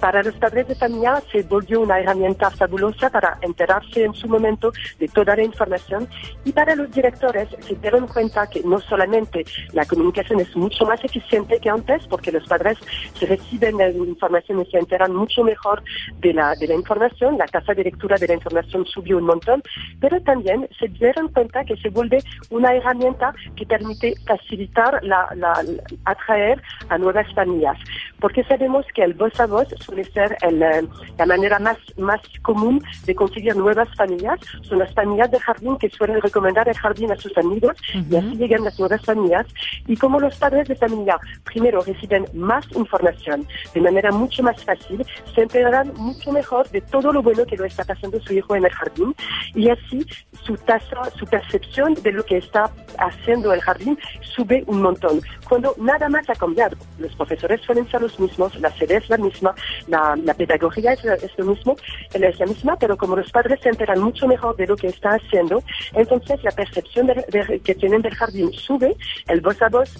Para 0.00 0.22
los 0.22 0.34
padres 0.36 0.68
de 0.68 0.74
familia 0.74 1.22
se 1.32 1.42
volvió 1.42 1.80
una 1.80 1.98
herramienta 2.00 2.50
fabulosa 2.50 3.10
para 3.10 3.38
enterarse 3.42 4.04
en 4.04 4.14
su 4.14 4.28
momento 4.28 4.72
de 4.98 5.08
toda 5.08 5.36
la 5.36 5.42
información 5.42 6.08
y 6.44 6.52
para 6.52 6.74
los 6.74 6.90
directores 6.90 7.48
se 7.60 7.74
dieron 7.76 8.06
cuenta 8.06 8.48
que 8.48 8.62
no 8.62 8.80
solamente 8.80 9.44
la 9.72 9.84
comunicación 9.84 10.40
es 10.40 10.54
mucho 10.56 10.84
más 10.84 11.02
eficiente 11.04 11.58
que 11.58 11.70
antes 11.70 12.06
porque 12.06 12.32
los 12.32 12.46
padres 12.46 12.78
se 13.14 13.26
reciben 13.26 13.78
la 13.78 13.90
información 13.90 14.60
y 14.60 14.70
se 14.70 14.78
enteran 14.78 15.14
mucho 15.14 15.42
mejor 15.42 15.82
de 16.20 16.32
la, 16.32 16.54
de 16.54 16.68
la 16.68 16.74
información, 16.74 17.38
la 17.38 17.46
tasa 17.46 17.74
de 17.74 17.84
lectura 17.84 18.16
de 18.16 18.28
la 18.28 18.34
información 18.34 18.86
subió 18.86 19.18
un 19.18 19.24
montón, 19.24 19.62
pero 20.00 20.20
también 20.22 20.68
se 20.78 20.88
dieron 20.88 21.28
cuenta 21.28 21.64
que 21.64 21.76
se 21.76 21.90
vuelve 21.90 22.22
una 22.50 22.74
herramienta 22.74 23.34
que 23.56 23.66
permite 23.66 24.14
facilitar 24.26 25.02
la, 25.02 25.28
la 25.36 25.62
atraer 26.04 26.62
a 26.88 26.98
nuevas 26.98 27.32
familias. 27.34 27.78
Porque 28.20 28.37
sabemos 28.44 28.84
que 28.94 29.02
el 29.02 29.14
voz 29.14 29.38
a 29.40 29.46
voz 29.46 29.68
suele 29.80 30.04
ser 30.04 30.36
eh, 30.42 30.82
la 31.18 31.26
manera 31.26 31.58
más, 31.58 31.78
más 31.96 32.20
común 32.42 32.82
de 33.04 33.14
conseguir 33.14 33.56
nuevas 33.56 33.88
familias. 33.96 34.40
Son 34.62 34.78
las 34.78 34.92
familias 34.94 35.30
de 35.30 35.40
jardín 35.40 35.76
que 35.78 35.90
suelen 35.90 36.20
recomendar 36.20 36.68
el 36.68 36.76
jardín 36.76 37.10
a 37.12 37.16
sus 37.16 37.36
amigos 37.38 37.76
y 37.94 38.16
así 38.16 38.36
llegan 38.36 38.64
las 38.64 38.78
nuevas 38.78 39.02
familias. 39.04 39.46
Y 39.86 39.96
como 39.96 40.20
los 40.20 40.36
padres 40.36 40.68
de 40.68 40.76
familia 40.76 41.18
primero 41.44 41.80
reciben 41.80 42.26
más 42.34 42.64
información 42.74 43.46
de 43.74 43.80
manera 43.80 44.10
mucho 44.10 44.42
más 44.42 44.62
fácil, 44.64 45.04
se 45.34 45.42
enterarán 45.42 45.92
mucho 45.96 46.32
mejor 46.32 46.68
de 46.70 46.80
todo 46.80 47.12
lo 47.12 47.22
bueno 47.22 47.44
que 47.46 47.56
lo 47.56 47.64
está 47.64 47.84
pasando 47.84 48.20
su 48.20 48.34
hijo 48.34 48.54
en 48.54 48.64
el 48.64 48.72
jardín 48.72 49.14
y 49.54 49.68
así 49.70 50.06
su 50.42 50.56
tasa, 50.56 51.10
su 51.16 51.26
percepción 51.26 51.94
de 51.94 52.12
lo 52.12 52.24
que 52.24 52.38
está 52.38 52.70
haciendo 52.98 53.52
el 53.52 53.60
jardín 53.60 53.98
sube 54.22 54.64
un 54.66 54.82
montón. 54.82 55.20
Cuando 55.48 55.74
nada 55.78 56.08
más 56.08 56.28
ha 56.28 56.34
cambiado, 56.34 56.76
los 56.98 57.14
profesores 57.16 57.60
suelen 57.62 57.88
ser 57.90 58.02
los 58.02 58.18
mismos, 58.18 58.27
la 58.60 58.70
sede 58.76 58.96
es 58.96 59.08
la 59.08 59.16
misma, 59.16 59.54
la, 59.86 60.34
pedagogía 60.34 60.92
es, 60.92 61.04
lo 61.36 61.44
mismo, 61.46 61.76
es 62.12 62.38
la 62.38 62.46
misma, 62.46 62.76
pero 62.76 62.96
como 62.96 63.16
los 63.16 63.30
padres 63.30 63.60
se 63.62 63.68
enteran 63.68 64.00
mucho 64.00 64.26
mejor 64.26 64.56
de 64.56 64.66
lo 64.66 64.76
que 64.76 64.88
está 64.88 65.10
haciendo, 65.10 65.62
entonces 65.92 66.42
la 66.42 66.50
percepción 66.50 67.08
que 67.64 67.74
tienen 67.74 68.02
del 68.02 68.14
jardín 68.14 68.52
sube, 68.52 68.96
el 69.28 69.40
voz 69.40 69.60
a 69.62 69.68
voz 69.68 69.90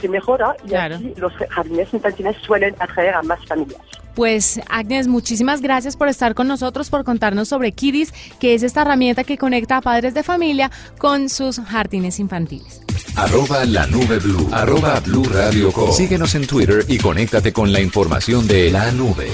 se 0.00 0.08
mejora 0.08 0.56
y 0.66 0.74
así 0.74 1.14
los 1.16 1.32
jardines 1.50 1.92
infantiles 1.92 2.36
suelen 2.42 2.74
atraer 2.78 3.14
a 3.14 3.22
más 3.22 3.44
familias. 3.46 3.80
Pues 4.16 4.60
Agnes, 4.70 5.08
muchísimas 5.08 5.60
gracias 5.60 5.94
por 5.94 6.08
estar 6.08 6.34
con 6.34 6.48
nosotros, 6.48 6.88
por 6.88 7.04
contarnos 7.04 7.48
sobre 7.48 7.72
Kiddies, 7.72 8.14
que 8.40 8.54
es 8.54 8.62
esta 8.62 8.80
herramienta 8.80 9.24
que 9.24 9.36
conecta 9.36 9.76
a 9.76 9.82
padres 9.82 10.14
de 10.14 10.22
familia 10.22 10.70
con 10.96 11.28
sus 11.28 11.60
jardines 11.60 12.18
infantiles. 12.18 12.80
Arroba 13.14 13.66
la 13.66 13.86
nube 13.86 14.18
blue. 14.18 14.48
Arroba 14.52 15.00
blue 15.00 15.24
radio 15.24 15.70
Síguenos 15.92 16.34
en 16.34 16.46
Twitter 16.46 16.82
y 16.88 16.96
conéctate 16.96 17.52
con 17.52 17.70
la 17.70 17.82
información 17.82 18.46
de 18.48 18.70
la 18.70 18.90
nube. 18.90 19.28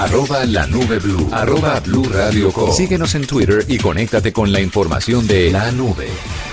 Arroba 0.00 0.46
la 0.46 0.66
nube 0.66 0.98
blue. 0.98 1.28
Arroba 1.30 1.78
blue 1.80 2.04
radio 2.04 2.50
Síguenos 2.72 3.14
en 3.14 3.26
Twitter 3.26 3.66
y 3.68 3.76
conéctate 3.76 4.32
con 4.32 4.50
la 4.50 4.58
información 4.58 5.26
de 5.26 5.50
la 5.50 5.70
nube. 5.72 6.08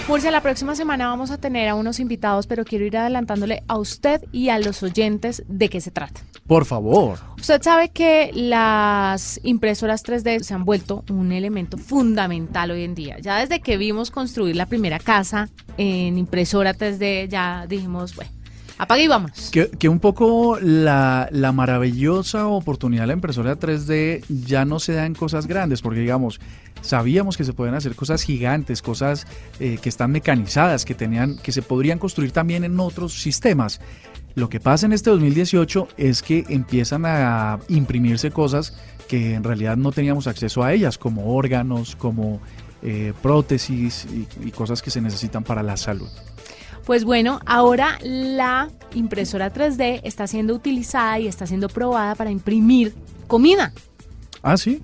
Murcia, 0.10 0.32
la 0.32 0.42
próxima 0.42 0.76
semana 0.76 1.08
vamos 1.08 1.32
a 1.32 1.38
tener 1.38 1.70
a 1.70 1.76
unos 1.76 2.02
invitados, 2.02 2.46
pero 2.46 2.66
quiero 2.66 2.84
ir 2.84 2.98
adelantándole 2.98 3.64
a 3.70 3.78
usted 3.78 4.22
y 4.34 4.50
a 4.50 4.60
los 4.60 4.84
oyentes 4.84 5.44
de 5.48 5.70
qué 5.70 5.80
se 5.80 5.92
trata. 5.92 6.20
Por 6.46 6.66
favor. 6.66 7.20
Usted 7.38 7.62
sabe 7.62 7.88
que 7.88 8.32
las 8.34 9.40
impresoras 9.44 10.04
3D 10.04 10.42
se 10.42 10.54
han 10.54 10.66
vuelto 10.66 11.06
un 11.10 11.32
elemento 11.32 11.78
fundamental 11.78 12.72
hoy 12.72 12.84
en 12.84 12.96
día. 12.96 13.18
Ya 13.20 13.40
desde 13.40 13.62
que 13.62 13.78
vimos 13.78 14.12
construir 14.12 14.58
la 14.58 14.66
primera 14.66 15.00
casa 15.00 15.48
en 15.78 16.18
impresora 16.18 16.76
3D, 16.76 17.30
ya 17.30 17.66
dijimos, 17.66 18.14
bueno 18.14 18.37
Apague 18.78 19.04
y 19.04 19.08
vamos. 19.08 19.52
Que, 19.52 19.90
un 19.90 20.00
poco 20.00 20.60
la, 20.62 21.30
maravillosa 21.54 22.48
oportunidad 22.48 23.04
de 23.04 23.08
la 23.08 23.14
impresora 23.14 23.58
3D 23.58 24.24
ya 24.30 24.66
no 24.66 24.80
se 24.80 24.94
da 24.94 25.06
en 25.06 25.16
cosas 25.16 25.48
grandes, 25.48 25.82
porque 25.82 26.02
digamos, 26.02 26.40
sabíamos 26.82 27.38
que 27.38 27.44
se 27.44 27.54
pueden 27.54 27.74
hacer 27.74 27.96
cosas 27.96 28.22
gigantes, 28.22 28.84
cosas 28.84 29.26
eh, 29.60 29.80
que 29.82 29.90
están 29.90 30.12
mecanizadas, 30.12 30.86
que, 30.86 30.94
tenían, 30.94 31.38
que 31.38 31.52
se 31.52 31.64
podrían 31.64 31.98
construir 31.98 32.32
también 32.32 32.64
en 32.64 32.80
otros 32.80 33.20
sistemas. 33.20 33.82
Lo 34.36 34.50
que 34.50 34.60
pasa 34.60 34.86
en 34.86 34.94
este 34.94 35.10
2018 35.10 35.88
es 35.98 36.22
que 36.22 36.46
empiezan 36.50 37.06
a 37.08 37.58
imprimirse 37.70 38.30
cosas 38.30 38.78
que 39.08 39.34
en 39.34 39.44
realidad 39.44 39.78
no 39.78 39.92
teníamos 39.92 40.28
acceso 40.28 40.64
a 40.64 40.74
ellas, 40.74 41.00
como 41.00 41.36
órganos, 41.36 41.96
como 41.96 42.40
eh, 42.84 43.14
prótesis 43.24 44.06
y 44.46 44.52
cosas 44.52 44.84
que 44.84 44.92
se 44.92 45.02
necesitan 45.02 45.44
para 45.44 45.64
la 45.64 45.78
salud. 45.78 46.10
Pues 46.88 47.04
bueno, 47.04 47.42
ahora 47.46 48.00
la 48.02 48.70
impresora 48.96 49.54
3D 49.54 50.00
está 50.06 50.26
siendo 50.26 50.54
utilizada 50.54 51.20
y 51.20 51.28
está 51.28 51.46
siendo 51.46 51.68
probada 51.68 52.16
para 52.16 52.32
imprimir 52.32 52.96
comida. 53.28 53.74
Ah, 54.42 54.56
sí. 54.56 54.82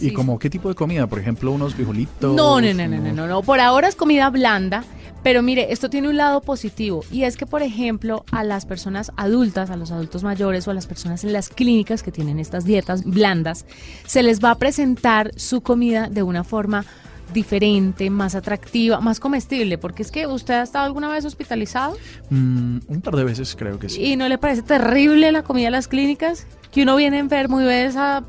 ¿Y 0.00 0.10
como 0.10 0.40
qué 0.40 0.50
tipo 0.50 0.68
de 0.68 0.74
comida? 0.74 1.06
Por 1.06 1.20
ejemplo, 1.20 1.52
unos 1.52 1.76
frijolitos. 1.76 2.34
No, 2.34 2.60
no, 2.60 2.74
no, 2.74 2.88
no, 2.88 2.98
no, 2.98 3.12
no, 3.12 3.26
no. 3.28 3.42
Por 3.42 3.60
ahora 3.60 3.86
es 3.86 3.94
comida 3.94 4.28
blanda. 4.28 4.82
Pero 5.22 5.40
mire, 5.40 5.72
esto 5.72 5.88
tiene 5.88 6.08
un 6.08 6.16
lado 6.16 6.40
positivo 6.40 7.04
y 7.12 7.22
es 7.22 7.36
que, 7.36 7.46
por 7.46 7.62
ejemplo, 7.62 8.24
a 8.32 8.42
las 8.42 8.66
personas 8.66 9.12
adultas, 9.16 9.70
a 9.70 9.76
los 9.76 9.92
adultos 9.92 10.24
mayores 10.24 10.66
o 10.66 10.72
a 10.72 10.74
las 10.74 10.86
personas 10.88 11.22
en 11.22 11.32
las 11.32 11.48
clínicas 11.48 12.02
que 12.02 12.10
tienen 12.10 12.40
estas 12.40 12.64
dietas 12.64 13.04
blandas, 13.04 13.66
se 14.04 14.24
les 14.24 14.42
va 14.42 14.50
a 14.50 14.54
presentar 14.56 15.30
su 15.36 15.60
comida 15.62 16.08
de 16.08 16.24
una 16.24 16.42
forma 16.42 16.84
diferente, 17.32 18.10
más 18.10 18.34
atractiva, 18.34 19.00
más 19.00 19.20
comestible? 19.20 19.78
Porque 19.78 20.02
es 20.02 20.10
que 20.10 20.26
usted 20.26 20.54
ha 20.54 20.62
estado 20.62 20.84
alguna 20.84 21.08
vez 21.08 21.24
hospitalizado. 21.24 21.96
Mm, 22.30 22.78
un 22.86 23.00
par 23.00 23.16
de 23.16 23.24
veces 23.24 23.56
creo 23.56 23.78
que 23.78 23.88
sí. 23.88 24.02
¿Y 24.02 24.16
no 24.16 24.28
le 24.28 24.38
parece 24.38 24.62
terrible 24.62 25.32
la 25.32 25.42
comida 25.42 25.66
de 25.66 25.72
las 25.72 25.88
clínicas? 25.88 26.46
Que 26.70 26.82
uno 26.82 26.96
viene 26.96 27.18
enfermo 27.18 27.60
y 27.60 27.64
ve 27.64 27.86
esa 27.86 28.24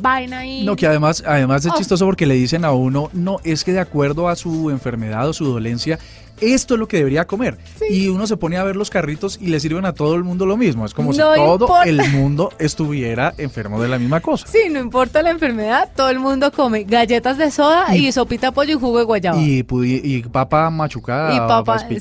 vaina 0.00 0.38
ahí. 0.38 0.64
No, 0.64 0.76
que 0.76 0.86
además, 0.86 1.22
además 1.26 1.64
es 1.64 1.72
oh. 1.72 1.76
chistoso 1.76 2.04
porque 2.04 2.26
le 2.26 2.34
dicen 2.34 2.64
a 2.64 2.72
uno, 2.72 3.10
no, 3.12 3.38
es 3.44 3.64
que 3.64 3.72
de 3.72 3.80
acuerdo 3.80 4.28
a 4.28 4.36
su 4.36 4.70
enfermedad 4.70 5.28
o 5.28 5.32
su 5.32 5.46
dolencia, 5.46 5.98
esto 6.40 6.74
es 6.74 6.80
lo 6.80 6.88
que 6.88 6.98
debería 6.98 7.26
comer. 7.26 7.58
Y 7.88 8.08
uno 8.08 8.26
se 8.26 8.36
pone 8.36 8.56
a 8.56 8.64
ver 8.64 8.76
los 8.76 8.90
carritos 8.90 9.38
y 9.40 9.46
le 9.46 9.60
sirven 9.60 9.84
a 9.84 9.92
todo 9.92 10.14
el 10.14 10.24
mundo 10.24 10.46
lo 10.46 10.56
mismo. 10.56 10.84
Es 10.84 10.94
como 10.94 11.12
si 11.12 11.18
todo 11.18 11.82
el 11.84 12.10
mundo 12.10 12.52
estuviera 12.58 13.34
enfermo 13.38 13.80
de 13.80 13.88
la 13.88 13.98
misma 13.98 14.20
cosa. 14.20 14.46
Sí, 14.46 14.68
no 14.70 14.80
importa 14.80 15.22
la 15.22 15.30
enfermedad, 15.30 15.90
todo 15.94 16.10
el 16.10 16.18
mundo 16.18 16.52
come 16.52 16.84
galletas 16.84 17.38
de 17.38 17.50
soda 17.50 17.96
y, 17.96 18.12
sopita 18.12 18.52
pollo 18.52 18.72
y 18.72 18.80
jugo 18.80 18.98
de 18.98 19.04
guayaba. 19.04 19.38
Y, 19.38 19.64
y 19.68 20.22
papa 20.22 20.70
machucada, 20.70 21.34
y 21.34 21.38
papa 21.38 21.78
sí, 21.78 21.96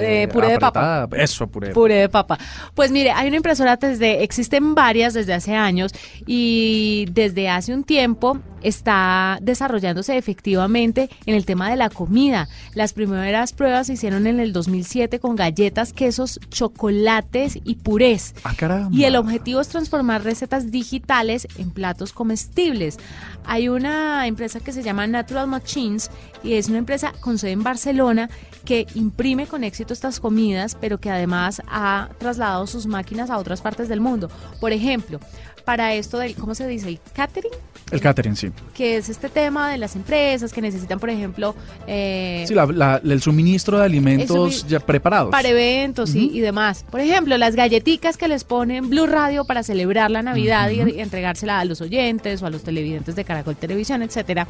eh, 0.00 0.28
puré 0.32 0.48
de 0.48 0.58
papa. 0.58 1.08
Eso, 1.16 1.46
puré. 1.46 1.70
Puré 1.70 1.94
de 1.96 2.08
papa. 2.08 2.38
Pues 2.74 2.90
mire, 2.90 3.10
hay 3.10 3.28
una 3.28 3.36
impresora 3.36 3.76
desde, 3.76 4.22
existen 4.22 4.74
varias 4.74 5.14
desde 5.14 5.34
hace 5.34 5.54
años 5.54 5.92
y 6.26 7.06
desde 7.10 7.48
hace 7.48 7.74
un 7.74 7.84
tiempo 7.84 8.38
está 8.64 9.38
desarrollándose 9.42 10.16
efectivamente 10.16 11.08
en 11.26 11.34
el 11.34 11.44
tema 11.44 11.70
de 11.70 11.76
la 11.76 11.90
comida. 11.90 12.48
Las 12.74 12.92
primeras 12.92 13.52
pruebas 13.52 13.86
se 13.86 13.92
hicieron 13.92 14.26
en 14.26 14.40
el 14.40 14.52
2007 14.52 15.20
con 15.20 15.36
galletas, 15.36 15.92
quesos, 15.92 16.40
chocolates 16.48 17.58
y 17.64 17.76
purés. 17.76 18.34
Ah, 18.42 18.88
y 18.90 19.04
el 19.04 19.16
objetivo 19.16 19.60
es 19.60 19.68
transformar 19.68 20.24
recetas 20.24 20.70
digitales 20.70 21.46
en 21.58 21.70
platos 21.70 22.12
comestibles. 22.12 22.98
Hay 23.44 23.68
una 23.68 24.26
empresa 24.26 24.60
que 24.60 24.72
se 24.72 24.82
llama 24.82 25.06
Natural 25.06 25.46
Machines 25.46 26.10
y 26.42 26.54
es 26.54 26.68
una 26.68 26.78
empresa 26.78 27.12
con 27.20 27.38
sede 27.38 27.52
en 27.52 27.62
Barcelona 27.62 28.30
que 28.64 28.86
imprime 28.94 29.46
con 29.46 29.62
éxito 29.62 29.92
estas 29.92 30.20
comidas, 30.20 30.76
pero 30.80 30.98
que 30.98 31.10
además 31.10 31.60
ha 31.68 32.08
trasladado 32.18 32.66
sus 32.66 32.86
máquinas 32.86 33.30
a 33.30 33.38
otras 33.38 33.60
partes 33.60 33.88
del 33.88 34.00
mundo. 34.00 34.30
Por 34.60 34.72
ejemplo, 34.72 35.20
para 35.64 35.94
esto 35.94 36.18
del, 36.18 36.34
¿cómo 36.34 36.54
se 36.54 36.66
dice? 36.66 36.88
¿El 36.88 37.00
catering? 37.14 37.52
El 37.90 38.00
catering, 38.00 38.34
sí. 38.34 38.50
Que 38.74 38.96
es 38.96 39.08
este 39.08 39.28
tema 39.28 39.70
de 39.70 39.78
las 39.78 39.94
empresas 39.94 40.52
que 40.52 40.60
necesitan, 40.60 40.98
por 40.98 41.10
ejemplo... 41.10 41.54
Eh, 41.86 42.44
sí, 42.48 42.54
el 42.54 43.22
suministro 43.22 43.78
de 43.78 43.84
alimentos 43.84 44.66
ya 44.66 44.80
preparados. 44.80 45.30
Para 45.30 45.48
eventos 45.48 46.14
y, 46.14 46.40
demás. 46.40 46.84
Por 46.90 47.00
ejemplo, 47.00 47.36
las 47.38 47.54
galletitas 47.54 48.16
que 48.16 48.28
les 48.28 48.44
ponen 48.44 48.88
Blue 48.88 49.06
Radio 49.06 49.44
para 49.44 49.62
celebrar 49.62 50.10
la 50.10 50.22
Navidad 50.22 50.70
y, 50.70 50.80
y 50.80 51.00
entregársela 51.00 51.60
a 51.60 51.64
los 51.64 51.80
oyentes 51.80 52.42
o 52.42 52.46
a 52.46 52.50
los 52.50 52.62
televidentes 52.62 53.16
de 53.16 53.24
Caracol 53.24 53.56
Televisión, 53.56 54.02
etcétera 54.02 54.46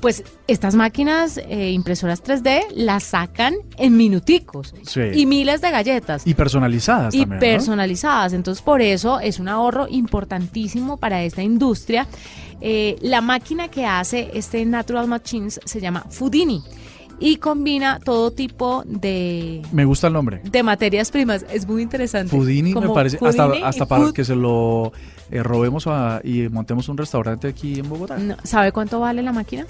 pues 0.00 0.24
estas 0.46 0.74
máquinas 0.74 1.38
eh, 1.38 1.70
impresoras 1.70 2.24
3D 2.24 2.62
las 2.74 3.04
sacan 3.04 3.54
en 3.76 3.96
minuticos 3.96 4.74
y 5.14 5.26
miles 5.26 5.60
de 5.60 5.70
galletas. 5.70 6.26
Y 6.26 6.34
personalizadas. 6.34 7.14
Y 7.14 7.26
personalizadas. 7.26 8.32
Entonces, 8.32 8.62
por 8.62 8.80
eso 8.80 9.20
es 9.20 9.38
un 9.38 9.48
ahorro 9.48 9.86
importantísimo 10.50 10.96
para 10.96 11.22
esta 11.22 11.42
industria. 11.42 12.06
Eh, 12.60 12.96
la 13.00 13.20
máquina 13.20 13.68
que 13.68 13.86
hace 13.86 14.30
este 14.34 14.64
Natural 14.64 15.06
Machines 15.06 15.60
se 15.64 15.80
llama 15.80 16.04
Foodini 16.10 16.62
y 17.18 17.36
combina 17.36 17.98
todo 18.00 18.30
tipo 18.30 18.82
de... 18.86 19.62
Me 19.72 19.84
gusta 19.84 20.08
el 20.08 20.12
nombre. 20.12 20.40
De 20.44 20.62
materias 20.62 21.10
primas. 21.10 21.44
Es 21.50 21.66
muy 21.66 21.82
interesante. 21.82 22.30
Foodini 22.30 22.74
me 22.74 22.88
parece, 22.88 23.18
hasta, 23.22 23.86
para 23.86 24.12
que 24.12 24.24
se 24.24 24.34
lo 24.34 24.92
eh, 25.30 25.42
robemos 25.42 25.86
y 26.24 26.48
montemos 26.48 26.88
un 26.88 26.96
restaurante 26.96 27.48
aquí 27.48 27.78
en 27.78 27.88
Bogotá. 27.88 28.18
¿Sabe 28.44 28.72
cuánto 28.72 29.00
vale 29.00 29.22
la 29.22 29.32
máquina? 29.32 29.66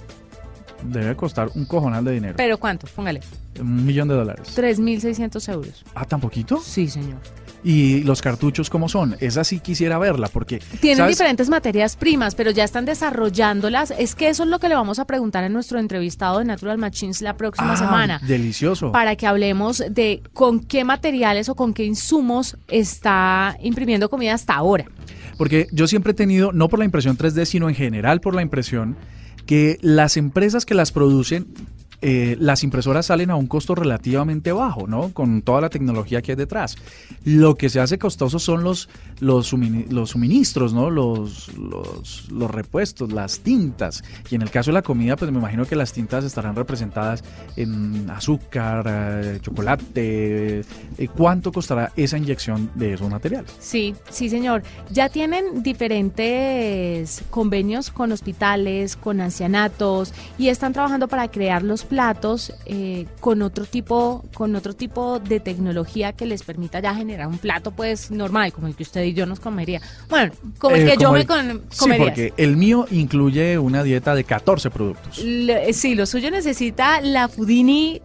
Debe 0.82 1.14
costar 1.14 1.50
un 1.54 1.66
cojonal 1.66 2.04
de 2.04 2.12
dinero. 2.12 2.34
¿Pero 2.38 2.58
cuánto? 2.58 2.86
Póngale. 2.86 3.20
Un 3.60 3.84
millón 3.84 4.08
de 4.08 4.14
dólares. 4.14 4.56
3.600 4.56 5.52
euros. 5.52 5.84
¿Ah, 5.94 6.06
tan 6.06 6.20
poquito? 6.20 6.58
Sí, 6.58 6.88
señor. 6.88 7.18
¿Y 7.62 8.03
los 8.05 8.23
cartuchos 8.23 8.70
cómo 8.70 8.88
son? 8.88 9.16
Esa 9.20 9.44
sí 9.44 9.61
quisiera 9.61 9.99
verla 9.99 10.29
porque... 10.29 10.61
Tienen 10.81 11.07
diferentes 11.07 11.49
materias 11.49 11.96
primas, 11.96 12.35
pero 12.35 12.51
ya 12.51 12.64
están 12.64 12.85
desarrollándolas. 12.85 13.92
Es 13.99 14.14
que 14.14 14.29
eso 14.29 14.44
es 14.44 14.49
lo 14.49 14.59
que 14.59 14.68
le 14.68 14.75
vamos 14.75 14.99
a 14.99 15.05
preguntar 15.05 15.44
a 15.44 15.49
nuestro 15.49 15.79
entrevistado 15.79 16.38
de 16.38 16.46
Natural 16.46 16.79
Machines 16.79 17.20
la 17.20 17.37
próxima 17.37 17.75
ah, 17.75 17.77
semana. 17.77 18.20
Delicioso. 18.27 18.92
Para 18.92 19.16
que 19.16 19.27
hablemos 19.27 19.83
de 19.90 20.23
con 20.33 20.61
qué 20.61 20.85
materiales 20.85 21.49
o 21.49 21.55
con 21.55 21.75
qué 21.75 21.85
insumos 21.85 22.57
está 22.68 23.57
imprimiendo 23.61 24.09
comida 24.09 24.35
hasta 24.35 24.55
ahora. 24.55 24.87
Porque 25.37 25.68
yo 25.73 25.87
siempre 25.87 26.12
he 26.12 26.14
tenido, 26.14 26.53
no 26.53 26.68
por 26.68 26.79
la 26.79 26.85
impresión 26.85 27.16
3D, 27.16 27.44
sino 27.44 27.68
en 27.68 27.75
general 27.75 28.20
por 28.20 28.35
la 28.35 28.42
impresión 28.42 28.96
que 29.46 29.79
las 29.81 30.16
empresas 30.16 30.64
que 30.64 30.75
las 30.75 30.92
producen 30.92 31.49
eh, 32.02 32.36
las 32.40 32.64
impresoras 32.64 33.06
salen 33.06 33.30
a 33.30 33.36
un 33.36 33.46
costo 33.46 33.74
relativamente 33.74 34.52
bajo, 34.52 34.86
¿no? 34.86 35.12
Con 35.12 35.42
toda 35.42 35.60
la 35.60 35.68
tecnología 35.68 36.22
que 36.22 36.32
hay 36.32 36.36
detrás. 36.36 36.76
Lo 37.24 37.56
que 37.56 37.68
se 37.68 37.78
hace 37.78 37.98
costoso 37.98 38.38
son 38.38 38.64
los, 38.64 38.88
los, 39.20 39.48
suministros, 39.48 40.72
¿no? 40.72 40.88
Los, 40.88 41.50
los, 41.56 42.50
repuestos, 42.50 43.12
las 43.12 43.40
tintas. 43.40 44.02
Y 44.30 44.34
en 44.34 44.42
el 44.42 44.50
caso 44.50 44.70
de 44.70 44.74
la 44.74 44.82
comida, 44.82 45.16
pues 45.16 45.30
me 45.30 45.38
imagino 45.38 45.66
que 45.66 45.76
las 45.76 45.92
tintas 45.92 46.24
estarán 46.24 46.56
representadas 46.56 47.22
en 47.56 48.08
azúcar, 48.08 48.86
eh, 48.88 49.38
chocolate. 49.42 50.60
Eh, 50.96 51.08
¿Cuánto 51.14 51.52
costará 51.52 51.92
esa 51.96 52.16
inyección 52.16 52.70
de 52.76 52.94
esos 52.94 53.10
materiales? 53.10 53.52
Sí, 53.58 53.94
sí, 54.08 54.30
señor. 54.30 54.62
Ya 54.90 55.10
tienen 55.10 55.62
diferentes 55.62 57.22
convenios 57.28 57.90
con 57.90 58.12
hospitales, 58.12 58.96
con 58.96 59.20
ancianatos 59.20 60.14
y 60.38 60.48
están 60.48 60.72
trabajando 60.72 61.08
para 61.08 61.28
crear 61.30 61.62
los 61.62 61.84
platos 61.90 62.55
eh, 62.66 63.07
con 63.18 63.42
otro 63.42 63.66
tipo 63.66 64.24
con 64.33 64.55
otro 64.55 64.74
tipo 64.74 65.18
de 65.18 65.40
tecnología 65.40 66.12
que 66.12 66.24
les 66.24 66.44
permita 66.44 66.81
ya 66.81 66.94
generar 66.94 67.26
un 67.26 67.38
plato 67.38 67.72
pues 67.72 68.12
normal 68.12 68.53
como 68.53 68.68
el 68.68 68.76
que 68.76 68.85
usted 68.85 69.03
y 69.03 69.12
yo 69.12 69.26
nos 69.26 69.40
comería. 69.40 69.83
Bueno 70.09 70.33
como 70.59 70.76
el 70.76 70.88
eh, 70.88 70.92
que 70.92 71.03
yo 71.03 71.12
me 71.12 71.26
comería 71.26 71.61
sí 71.68 71.90
porque 71.98 72.33
el 72.37 72.57
mío 72.57 72.87
incluye 72.90 73.59
una 73.59 73.83
dieta 73.83 74.14
de 74.14 74.22
14 74.22 74.70
productos. 74.70 75.16
Sí 75.72 75.94
lo 75.94 76.07
suyo 76.07 76.31
necesita 76.31 77.00
la 77.00 77.29
Fudini 77.29 78.00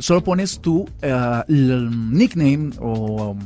solo 0.00 0.24
pones 0.24 0.58
tu 0.60 0.86
l- 1.00 1.90
nickname 2.10 2.70
o 2.80 3.30
um, 3.30 3.38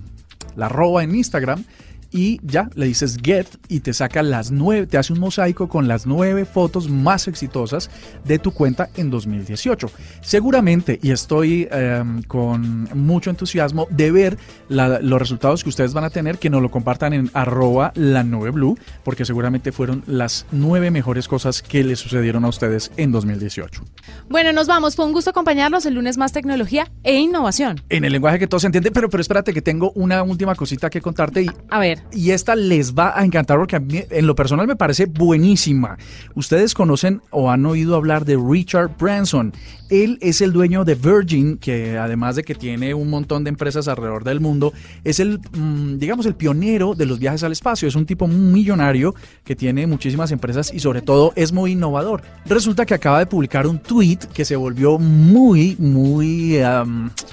la 0.57 0.67
arroba 0.67 1.05
en 1.05 1.15
Instagram 1.15 1.63
y 2.11 2.41
ya 2.43 2.71
le 2.75 2.87
dices 2.87 3.19
get 3.23 3.47
y 3.69 3.81
te 3.81 3.93
saca 3.93 4.23
las 4.23 4.51
nueve, 4.51 4.87
te 4.87 4.99
hace 4.99 5.13
un 5.13 5.21
mosaico 5.21 5.69
con 5.69 5.89
las 5.89 6.07
nueve 6.07 6.45
fotos 6.45 6.89
más 6.89 7.29
exitosas 7.29 7.91
de 8.25 8.39
tu 8.39 8.51
cuenta 8.53 8.89
en 8.97 9.11
2018. 9.11 9.91
Seguramente, 10.21 10.99
y 11.03 11.11
estoy 11.11 11.69
eh, 11.71 12.05
con 12.27 12.89
mucho 12.95 13.31
entusiasmo 13.31 13.87
de 13.91 14.11
ver 14.11 14.39
la- 14.69 15.01
los 15.01 15.19
resultados 15.19 15.63
que 15.63 15.69
ustedes 15.71 15.95
van 15.95 16.05
a 16.05 16.11
tener, 16.11 16.39
que 16.39 16.51
nos 16.51 16.63
lo 16.63 16.71
compartan 16.71 17.13
en 17.13 17.31
arroba 17.35 17.93
la 17.95 18.23
nube 18.25 18.51
blue, 18.51 18.79
porque 19.05 19.25
seguramente 19.25 19.73
fueron 19.73 20.03
las 20.07 20.47
nueve 20.53 20.91
mejores 20.91 21.29
cosas 21.29 21.63
que 21.63 21.83
les 21.83 21.99
sucedieron 21.99 22.45
a 22.45 22.49
ustedes 22.49 22.91
en 22.97 23.11
2018. 23.13 23.83
Bueno, 24.29 24.53
nos 24.53 24.67
vamos. 24.67 24.97
Fue 24.97 25.05
un 25.07 25.13
gusto 25.13 25.31
acompañarlos 25.31 25.87
el 25.87 25.95
lunes 25.95 26.19
más 26.19 26.33
tecnología 26.33 26.91
e 27.03 27.19
innovación. 27.19 27.81
En 27.89 28.05
el 28.05 28.13
lenguaje 28.13 28.39
que 28.39 28.47
todos 28.47 28.65
entienden, 28.65 28.93
pero, 28.93 29.09
pero 29.09 29.21
espérate 29.21 29.53
que 29.55 29.63
tengo 29.63 29.93
una 29.95 30.23
última 30.23 30.55
cosita 30.55 30.91
que 30.91 31.01
contarte 31.01 31.43
y, 31.43 31.51
A 31.71 31.79
ver, 31.79 31.98
y 32.13 32.31
esta 32.31 32.57
les 32.57 32.95
va 32.95 33.19
a 33.19 33.25
encantar 33.25 33.59
porque 33.59 33.77
a 33.77 33.81
mí 33.81 34.03
en 34.11 34.27
lo 34.27 34.35
personal 34.35 34.67
me 34.67 34.77
parece 34.77 35.07
buenísima. 35.07 35.99
Ustedes 36.35 36.75
conocen 36.75 37.23
o 37.31 37.51
han 37.51 37.65
oído 37.67 37.97
hablar 37.97 38.25
de 38.25 38.37
Richard 38.37 38.91
Branson. 38.99 39.53
Él 39.91 40.19
es 40.21 40.43
el 40.43 40.53
dueño 40.53 40.85
de 40.85 40.95
Virgin, 40.95 41.57
que 41.57 41.97
además 41.97 42.37
de 42.37 42.43
que 42.43 42.55
tiene 42.55 42.93
un 42.93 43.09
montón 43.09 43.45
de 43.45 43.49
empresas 43.49 43.89
alrededor 43.89 44.23
del 44.23 44.39
mundo, 44.39 44.73
es 45.03 45.19
el, 45.19 45.39
mm, 45.39 45.99
digamos, 45.99 46.27
el 46.27 46.35
pionero 46.35 46.95
de 46.95 47.07
los 47.07 47.19
viajes 47.19 47.43
al 47.43 47.53
espacio. 47.53 47.89
Es 47.89 47.95
un 47.95 48.05
tipo 48.05 48.27
millonario 48.27 49.15
que 49.45 49.57
tiene 49.57 49.87
muchísimas 49.87 50.31
empresas 50.31 50.73
y 50.75 50.81
sobre 50.81 51.01
todo 51.01 51.33
es 51.37 51.53
muy 51.53 51.73
innovador. 51.73 52.23
Resulta 52.45 52.85
que 52.85 52.95
acaba 52.95 53.19
de 53.19 53.27
publicar 53.27 53.67
un 53.67 53.79
tweet 53.79 54.19
que 54.33 54.45
se 54.45 54.57
volvió 54.57 54.99
muy, 54.99 55.77
muy 55.79 56.59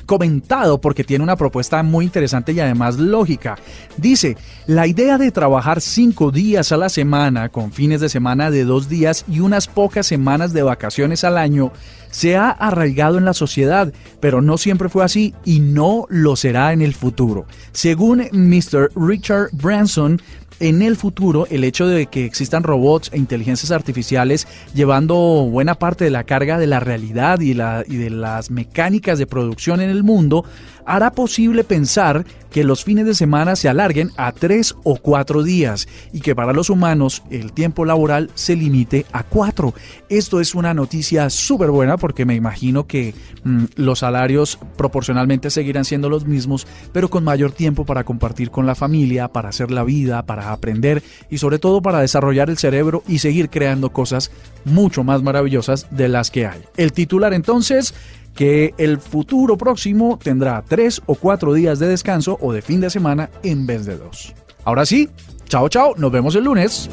comentado 0.05 0.79
porque 0.79 1.03
tiene 1.03 1.23
una 1.23 1.35
propuesta 1.35 1.83
muy 1.83 2.05
interesante 2.05 2.53
y 2.53 2.59
además 2.59 2.97
lógica. 2.97 3.57
Dice, 3.97 4.37
la 4.67 4.87
idea 4.87 5.17
de 5.19 5.31
trabajar 5.31 5.79
cinco 5.79 6.31
días 6.31 6.71
a 6.71 6.77
la 6.77 6.89
semana 6.89 7.49
con 7.49 7.71
fines 7.71 8.01
de 8.01 8.09
semana 8.09 8.49
de 8.49 8.63
dos 8.63 8.89
días 8.89 9.23
y 9.27 9.39
unas 9.39 9.67
pocas 9.67 10.07
semanas 10.07 10.53
de 10.53 10.63
vacaciones 10.63 11.23
al 11.23 11.37
año 11.37 11.71
se 12.09 12.35
ha 12.35 12.49
arraigado 12.49 13.17
en 13.17 13.25
la 13.25 13.33
sociedad, 13.33 13.93
pero 14.19 14.41
no 14.41 14.57
siempre 14.57 14.89
fue 14.89 15.03
así 15.03 15.35
y 15.43 15.59
no 15.59 16.07
lo 16.09 16.35
será 16.35 16.73
en 16.73 16.81
el 16.81 16.95
futuro. 16.95 17.45
Según 17.73 18.27
Mr. 18.31 18.91
Richard 18.95 19.49
Branson, 19.51 20.19
en 20.59 20.81
el 20.81 20.95
futuro 20.95 21.47
el 21.49 21.63
hecho 21.63 21.87
de 21.87 22.07
que 22.07 22.25
existan 22.25 22.63
robots 22.63 23.09
e 23.11 23.17
inteligencias 23.17 23.71
artificiales 23.71 24.47
llevando 24.73 25.15
buena 25.15 25.75
parte 25.75 26.05
de 26.05 26.11
la 26.11 26.23
carga 26.23 26.57
de 26.57 26.67
la 26.67 26.79
realidad 26.79 27.39
y, 27.41 27.53
de 27.53 28.09
las 28.09 28.51
mecánicas 28.51 29.19
de 29.19 29.27
producción 29.27 29.81
en 29.81 29.89
el 29.89 30.03
mundo 30.03 30.45
hará 30.85 31.11
posible 31.11 31.63
pensar 31.63 32.25
que 32.55 32.63
los 32.63 32.85
fines 32.85 33.05
de 33.05 33.15
semana 33.15 33.57
se 33.57 33.67
alarguen 33.67 34.11
a 34.15 34.31
tres 34.31 34.75
o 34.83 34.95
cuatro 34.95 35.43
días 35.43 35.89
y 36.13 36.21
que 36.21 36.35
para 36.35 36.53
los 36.53 36.69
humanos 36.69 37.21
el 37.29 37.51
tiempo 37.51 37.83
laboral 37.83 38.31
se 38.33 38.55
limite 38.55 39.05
a 39.11 39.23
cuatro. 39.23 39.73
Esto 40.07 40.39
es 40.39 40.55
una 40.55 40.73
noticia 40.73 41.29
súper 41.29 41.69
buena 41.69 41.97
porque 41.97 42.23
me 42.23 42.33
imagino 42.33 42.87
que 42.87 43.13
mm, 43.43 43.65
los 43.75 43.99
salarios 43.99 44.57
proporcionalmente 44.77 45.49
seguirán 45.49 45.83
siendo 45.83 46.07
los 46.07 46.25
mismos, 46.25 46.65
pero 46.93 47.09
con 47.09 47.25
mayor 47.25 47.51
tiempo 47.51 47.83
para 47.83 48.05
compartir 48.05 48.51
con 48.51 48.65
la 48.65 48.75
familia, 48.75 49.27
para 49.27 49.49
hacer 49.49 49.69
la 49.69 49.83
vida, 49.83 50.25
para 50.25 50.53
aprender 50.53 51.03
y 51.29 51.39
sobre 51.39 51.59
todo 51.59 51.81
para 51.81 51.99
desarrollar 51.99 52.49
el 52.49 52.57
cerebro 52.57 53.03
y 53.05 53.19
seguir 53.19 53.49
creando 53.49 53.89
cosas 53.89 54.31
mucho 54.63 55.03
más 55.03 55.21
maravillosas 55.21 55.87
de 55.91 56.07
las 56.07 56.31
que 56.31 56.47
hay. 56.47 56.61
El 56.77 56.93
titular 56.93 57.33
entonces 57.33 57.93
que 58.35 58.73
el 58.77 58.99
futuro 58.99 59.57
próximo 59.57 60.19
tendrá 60.21 60.63
tres 60.67 61.01
o 61.05 61.15
cuatro 61.15 61.53
días 61.53 61.79
de 61.79 61.87
descanso 61.87 62.37
o 62.41 62.53
de 62.53 62.61
fin 62.61 62.81
de 62.81 62.89
semana 62.89 63.29
en 63.43 63.65
vez 63.65 63.85
de 63.85 63.97
dos. 63.97 64.33
Ahora 64.63 64.85
sí, 64.85 65.09
chao 65.47 65.69
chao, 65.69 65.95
nos 65.97 66.11
vemos 66.11 66.35
el 66.35 66.43
lunes. 66.43 66.89